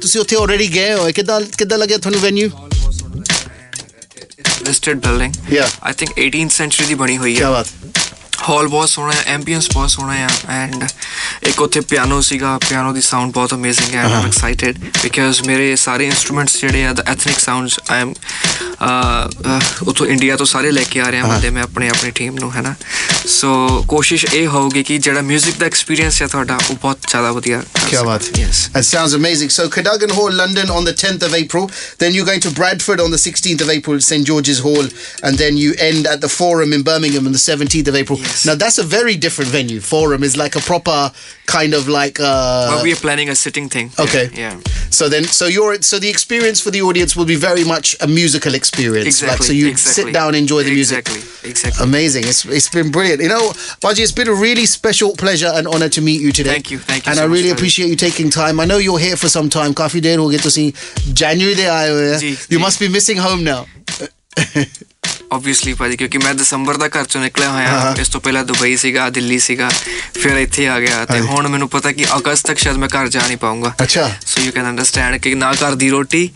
ਤੁਸੀਂ 0.00 0.20
ਉੱਥੇ 0.20 0.36
already 0.36 0.68
ਗਏ 0.74 0.92
ਹੋ 0.92 1.10
ਕਿੱਦਾਂ 1.14 1.40
ਕਿੱਦਾਂ 1.58 1.78
ਲੱਗਿਆ 1.78 1.98
ਤੁਹਾਨੂੰ 1.98 2.20
venue 2.20 2.50
listed 4.66 5.00
building 5.04 5.32
yeah 5.54 5.72
i 5.82 5.90
think 5.92 6.12
18th 6.18 6.54
century 6.58 6.86
ਦੀ 6.88 6.94
ਬਣੀ 7.00 7.16
ਹੋਈ 7.18 7.34
ਹੈ 7.34 7.40
ਕੀ 7.40 7.50
ਬਾਤ 7.52 7.66
ਹਾਲ 8.42 8.68
ਬਹੁਤ 8.68 8.88
ਸੋਹਣਾ 8.88 9.12
ਹੈ 9.12 9.24
ਐਂਬੀਐਂਸ 9.32 9.68
ਬਹੁਤ 9.72 9.90
ਸੋਹਣਾ 9.90 10.14
ਹੈ 10.14 10.28
ਐਂਡ 10.52 10.84
ਇੱਕ 11.48 11.60
ਉੱਥੇ 11.62 11.80
ਪਿਆਨੋ 11.80 12.20
ਸੀਗਾ 12.20 12.58
ਪਿਆਨੋ 12.68 12.92
ਦੀ 12.92 13.00
ਸਾਊਂਡ 13.00 13.32
ਬਹੁਤ 13.32 13.54
ਅਮੇਜ਼ਿੰਗ 13.54 13.94
ਹੈ 13.94 14.04
ਆਈ 14.04 14.12
ਐਮ 14.12 14.26
ਐਕਸਾਈਟਿਡ 14.26 14.78
ਬਿਕਾਜ਼ 15.02 15.42
ਮੇਰੇ 15.46 15.74
ਸਾਰੇ 15.76 16.06
ਇਨਸਟਰੂਮੈਂਟਸ 16.06 16.56
ਜਿਹੜੇ 16.60 16.84
ਆ 16.84 16.92
the 16.92 17.02
ethnic 17.12 17.38
sounds 17.38 17.78
I 17.90 18.00
am 18.00 18.12
ਉਥੋਂ 19.88 20.06
ਇੰਡੀਆ 20.06 20.36
ਤੋਂ 20.36 20.46
ਸਾਰੇ 20.46 20.70
ਲੈ 20.70 20.82
ਕੇ 20.90 21.00
ਆ 21.00 21.10
ਰਿਹਾ 21.10 21.26
ਬੰਦੇ 21.26 21.50
ਮੈਂ 21.50 21.62
ਆਪਣੇ 21.62 21.88
ਆਪਣੀ 21.88 22.10
ਟੀਮ 22.10 22.38
ਨੂੰ 22.38 22.52
ਹੈਨਾ 22.52 22.74
ਸੋ 23.26 23.84
ਕੋਸ਼ਿਸ਼ 23.88 24.24
ਇਹ 24.24 24.46
ਹੋਊਗੀ 24.46 24.82
ਕਿ 24.82 24.98
ਜਿਹੜਾ 24.98 25.20
뮤직 25.20 25.58
ਦਾ 25.58 25.66
ਐਕਸਪੀਰੀਅੰਸ 25.66 26.20
ਹੈ 26.22 26.26
ਤੁਹਾਡਾ 26.26 26.58
ਉਹ 26.70 26.74
ਬਹੁਤ 26.74 27.08
ਜ਼ਿਆਦਾ 27.08 27.32
ਵਧੀਆ 27.32 27.62
ਕੀ 27.88 27.96
ਬਾਤ 28.04 28.38
yes 28.38 28.68
it 28.76 28.84
sounds 28.84 29.14
amazing 29.14 29.50
so 29.50 29.68
Cadogan 29.68 30.10
hall 30.10 30.36
London 30.36 30.70
on 30.70 30.84
the 30.84 30.94
10th 31.04 31.24
of 31.24 31.34
April 31.34 31.68
then 31.98 32.14
you're 32.14 32.26
going 32.26 32.42
to 32.44 32.50
Bradford 32.52 33.00
on 33.00 33.14
the 33.14 33.20
16th 33.20 33.62
of 33.64 33.70
April 33.70 34.00
St 34.00 34.28
George's 34.30 34.60
Hall 34.60 34.90
and 35.22 35.42
then 35.42 35.56
you 35.56 35.74
end 35.86 36.06
at 36.06 36.20
the 36.20 36.30
Forum 36.30 36.74
in 36.78 36.84
Birmingham 36.84 37.26
on 37.26 37.38
the 37.38 37.42
17th 37.42 37.90
of 37.92 37.98
April 38.02 38.20
yes. 38.20 38.44
now 38.46 38.54
that's 38.56 38.78
a 38.78 38.86
very 38.88 39.16
different 39.18 39.50
venue 39.50 39.80
Forum 39.82 40.28
is 40.30 40.36
like 40.36 40.56
a 40.56 40.62
proper 40.62 40.98
kind 41.46 41.74
of 41.74 41.88
like 41.88 42.18
uh 42.20 42.68
well 42.70 42.82
we 42.82 42.92
are 42.92 42.96
planning 42.96 43.28
a 43.28 43.34
sitting 43.34 43.68
thing 43.68 43.90
okay 43.98 44.28
yeah, 44.34 44.58
so 44.90 45.08
then 45.08 45.24
so 45.24 45.46
you're, 45.46 45.80
so 45.82 45.98
the 45.98 46.08
experience 46.08 46.60
for 46.60 46.70
the 46.70 46.80
audience 46.82 47.14
will 47.16 47.26
be 47.26 47.36
very 47.36 47.64
much 47.64 47.96
a 48.00 48.06
musical 48.06 48.54
experience 48.54 49.06
exactly 49.06 49.36
like, 49.36 49.42
so 49.42 49.52
you 49.52 49.68
exactly. 49.68 50.04
sit 50.04 50.12
down 50.12 50.34
enjoy 50.34 50.62
the 50.62 50.70
music 50.70 50.98
exactly 50.98 51.50
exactly 51.50 51.84
amazing 51.84 52.24
it's, 52.24 52.44
it's 52.46 52.68
been 52.68 52.90
brilliant 52.90 53.20
you 53.20 53.28
know 53.28 53.52
Baji 53.80 54.02
it's 54.02 54.12
been 54.12 54.28
a 54.28 54.34
really 54.34 54.66
special 54.66 55.14
pleasure 55.14 55.52
and 55.54 55.68
honor 55.68 55.88
to 55.90 56.00
meet 56.00 56.20
you 56.20 56.32
today 56.32 56.50
thank 56.50 56.70
you 56.70 56.78
thank 56.78 57.06
you 57.06 57.10
and 57.10 57.18
so 57.18 57.24
I 57.24 57.26
really 57.26 57.50
appreciate 57.50 57.88
you 57.88 57.96
taking 57.96 58.30
time 58.30 58.58
I 58.58 58.64
know 58.64 58.78
you're 58.78 58.98
here 58.98 59.16
for 59.16 59.28
some 59.28 59.48
time 59.50 59.74
Coffee 59.74 60.00
day, 60.00 60.16
we'll 60.16 60.30
get 60.30 60.42
January 60.42 60.50
see 60.50 60.74
January. 61.12 61.54
हुए 61.54 62.36
you 62.48 62.58
must 62.58 62.80
be 62.80 62.88
missing 62.88 63.18
home 63.18 63.44
now 63.44 63.66
obviously 65.30 65.74
Because 65.74 65.92
I 65.92 66.18
ਮੈਂ 66.18 66.34
ਦਸੰਬਰ 66.34 66.76
ਦਾ 66.76 66.88
ਘਰ 66.88 67.04
ਚੋਂ 67.04 67.20
ਨਿਕਲਿਆ 67.20 67.50
ਹੋਇਆ 67.50 67.94
ਇਸ 68.00 68.08
ਤੋਂ 68.08 68.20
ਪਹਿਲਾਂ 68.20 68.44
Dubai 68.44 68.76
ਸੀਗਾ 68.76 69.08
ਦਿੱਲੀ 69.10 69.38
ਫਿਰ 70.14 70.36
ਇੱਥੇ 70.36 70.66
ਆ 70.68 70.78
ਗਿਆ 70.80 71.04
ਤੇ 71.04 71.20
ਹੁਣ 71.20 71.48
ਮੈਨੂੰ 71.48 71.68
ਪਤਾ 71.68 71.92
ਕਿ 71.92 72.04
ਅਗਸਤ 72.16 72.46
ਤੱਕ 72.46 72.58
ਸ਼ਾਇਦ 72.58 72.76
ਮੈਂ 72.76 72.88
ਘਰ 72.88 73.08
ਜਾ 73.08 73.26
ਨਹੀਂ 73.26 73.36
ਪਾਉਂਗਾ 73.36 73.72
ਅੱਛਾ 73.82 74.10
ਸੋ 74.26 74.40
ਯੂ 74.40 74.52
ਕੈਨ 74.52 74.68
ਅੰਡਰਸਟੈਂਡ 74.68 75.16
ਕਿ 75.16 75.34
ਨਾ 75.34 75.52
ਘਰ 75.54 75.74
ਦੀ 75.74 75.90
ਰੋਟੀ 75.90 76.28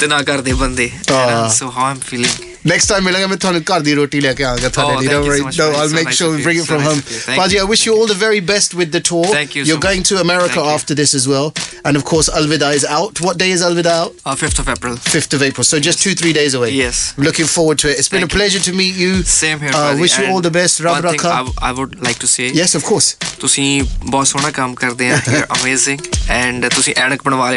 ਤੇ 0.00 0.06
ਨਾ 0.06 0.20
ਘਰ 0.22 0.40
ਦੇ 0.40 0.52
ਬੰਦੇ 0.54 0.90
so 1.54 1.70
how 1.70 1.84
I'm 1.84 1.98
feeling 2.06 2.55
Next 2.66 2.86
time 2.88 3.04
we'll 3.04 3.36
ਤੁਹਾਨੂੰ 3.38 3.62
ਘਰ 3.70 3.80
ਦੀ 3.86 3.94
ਰੋਟੀ 3.94 4.20
ਲੈ 4.20 4.32
ਕੇ 4.34 4.44
ਆਵਾਂਗਾ 4.44 4.68
ਤੁਹਾਡੇ 4.76 5.06
no 5.58 5.66
I'll 5.80 5.92
make 5.98 6.10
sure 6.18 6.30
we 6.34 6.42
bring 6.46 6.58
it 6.62 6.66
from 6.70 6.82
home 6.86 7.00
Faji 7.38 7.58
I 7.62 7.66
wish 7.72 7.82
you 7.86 7.92
all 7.96 8.08
the 8.12 8.18
very 8.22 8.40
best 8.50 8.74
with 8.80 8.90
the 8.96 9.02
tour 9.08 9.26
Thank 9.34 9.54
you 9.56 9.62
You're 9.68 9.84
going 9.86 10.02
to 10.10 10.18
America 10.22 10.64
after 10.74 10.96
this 11.00 11.14
as 11.18 11.28
well 11.32 11.46
and 11.84 12.00
of 12.00 12.04
course 12.10 12.28
Alvida 12.40 12.70
is 12.78 12.86
out 12.98 13.22
what 13.26 13.38
day 13.42 13.50
is 13.56 13.62
Alvida 13.68 13.92
out? 14.00 14.12
5th 14.42 14.58
uh, 14.58 14.62
of 14.64 14.72
April 14.74 14.96
5th 15.14 15.36
of 15.38 15.44
April 15.48 15.68
so 15.70 15.80
just 15.88 16.04
2-3 16.08 16.34
days 16.40 16.58
away 16.60 16.70
Yes 16.80 17.02
Looking 17.28 17.48
forward 17.56 17.78
to 17.84 17.92
it 17.92 18.02
It's 18.02 18.12
been 18.16 18.26
a 18.30 18.32
pleasure 18.38 18.62
to 18.68 18.74
meet 18.82 18.96
you 19.04 19.12
Same 19.36 19.64
here 19.66 19.74
uh, 19.80 19.84
I 19.92 19.94
Wish 20.04 20.18
you 20.18 20.26
all 20.32 20.42
the 20.48 20.54
best 20.60 20.84
Rab 20.88 21.08
Rakha 21.10 21.32
I 21.70 21.72
would 21.80 21.94
like 22.08 22.20
to 22.26 22.32
say 22.36 22.48
Yes 22.62 22.78
of 22.80 22.90
course 22.90 23.14
ਤੁਸੀਂ 23.40 23.82
ਬਹੁਤ 24.10 24.26
ਸੋਹਣਾ 24.26 24.50
ਕੰਮ 24.58 24.74
ਕਰਦੇ 24.74 25.08
ਆ 25.10 25.16
you 25.32 25.40
amazing 25.56 26.00
and 26.36 26.66
ਤੁਸੀਂ 26.74 26.94
ਐਨਕ 27.04 27.22
ਬਣਵਾ 27.24 27.46
Love 27.46 27.56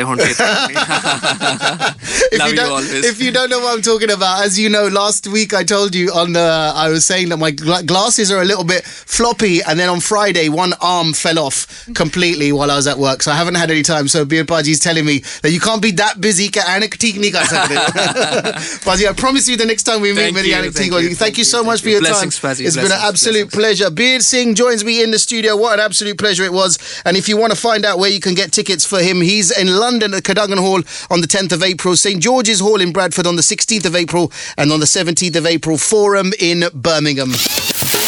you 2.54 2.62
always. 2.62 3.06
if 3.10 3.22
you 3.25 3.32
don't 3.38 3.50
know 3.54 3.60
what 3.63 3.72
I'm 3.75 3.82
talking 3.88 4.12
about 4.16 4.44
as 4.46 4.58
you 4.62 4.70
know 4.75 4.84
last 5.00 5.28
week 5.28 5.54
I 5.54 5.63
told 5.63 5.96
you 5.96 6.12
on 6.12 6.34
the 6.34 6.42
uh, 6.42 6.74
I 6.75 6.89
was 6.89 7.06
saying 7.06 7.30
that 7.30 7.38
my 7.38 7.51
gla- 7.51 7.84
glasses 7.84 8.32
are 8.34 8.42
a 8.42 8.46
little 8.46 8.66
bit 8.66 8.84
floppy, 8.84 9.62
and 9.63 9.80
then 9.80 9.88
on 9.88 10.01
Friday 10.01 10.50
one 10.50 10.74
arm 10.82 11.13
fell 11.13 11.39
off 11.39 11.88
completely 11.96 12.51
while 12.51 12.70
I 12.70 12.75
was 12.75 12.86
at 12.86 12.98
work, 12.98 13.24
so 13.24 13.32
I 13.32 13.36
haven't 13.36 13.56
had 13.56 13.72
any 13.72 13.82
time. 13.82 14.10
So 14.10 14.25
Beard 14.25 14.48
Beer 14.48 14.60
is 14.60 14.80
telling 14.80 15.06
me 15.06 15.20
that 15.42 15.51
you 15.51 15.62
can't 15.62 15.82
be 15.82 15.92
that 15.92 16.20
busy. 16.20 16.50
Paji, 16.50 16.68
I 19.10 19.13
promise 19.13 19.48
you 19.48 19.56
the 19.56 19.66
next 19.66 19.84
time 19.84 20.01
we 20.01 20.12
meet, 20.12 20.34
thank 20.34 20.46
you, 20.46 20.72
thank, 20.72 20.92
you, 20.92 21.00
thank, 21.00 21.18
thank 21.18 21.38
you 21.38 21.46
so 21.46 21.63
much 21.63 21.82
for 21.82 21.89
your 21.89 22.01
blessings, 22.01 22.38
time. 22.38 22.51
Pazzi, 22.51 22.66
it's 22.66 22.75
been 22.75 22.88
an 22.88 22.92
absolute 22.92 23.51
blessings. 23.51 23.80
pleasure. 23.80 23.89
Beard 23.89 24.22
Singh 24.22 24.54
joins 24.54 24.84
me 24.84 25.01
in 25.01 25.12
the 25.12 25.20
studio. 25.20 25.56
What 25.56 25.80
an 25.80 25.86
absolute 25.86 26.18
pleasure 26.18 26.44
it 26.44 26.51
was! 26.51 26.78
And 27.06 27.16
if 27.16 27.30
you 27.30 27.38
want 27.38 27.54
to 27.54 27.58
find 27.58 27.86
out 27.86 28.00
where 28.00 28.10
you 28.10 28.20
can 28.20 28.34
get 28.34 28.51
tickets 28.51 28.86
for 28.86 29.00
him, 29.00 29.22
he's 29.22 29.58
in 29.58 29.68
London 29.78 30.13
at 30.13 30.25
Cadogan 30.25 30.58
Hall 30.58 30.82
on 31.10 31.22
the 31.22 31.28
10th 31.28 31.54
of 31.54 31.63
April, 31.63 31.96
St 31.96 32.22
George's 32.22 32.60
Hall 32.60 32.82
in 32.82 32.92
Bradford 32.92 33.25
on 33.25 33.38
the 33.38 33.42
16th 33.42 33.86
of 33.86 33.96
April, 33.96 34.30
and 34.58 34.74
on 34.74 34.82
the 34.82 34.88
17th 34.89 35.36
of 35.36 35.46
April 35.46 35.78
Forum 35.78 36.32
in 36.39 36.63
Birmingham. 36.74 37.30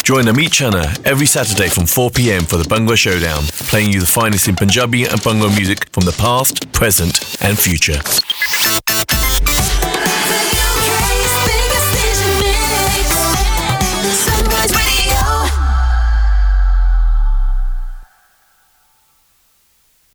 Join 0.02 0.24
Meet 0.34 0.50
Channa 0.50 0.92
every 1.04 1.26
Saturday 1.26 1.68
from 1.68 1.86
4 1.86 2.10
pm 2.10 2.44
for 2.44 2.56
the 2.56 2.64
Bungwa 2.64 2.96
Showdown, 2.96 3.44
playing 3.70 3.92
you 3.92 4.00
the 4.00 4.06
finest 4.06 4.48
in 4.48 4.56
Punjabi 4.56 5.04
and 5.04 5.20
Bungwa 5.20 5.54
music 5.56 5.88
from 5.92 6.04
the 6.04 6.12
past, 6.12 6.72
present, 6.72 7.40
and 7.40 7.56
future. 7.56 8.00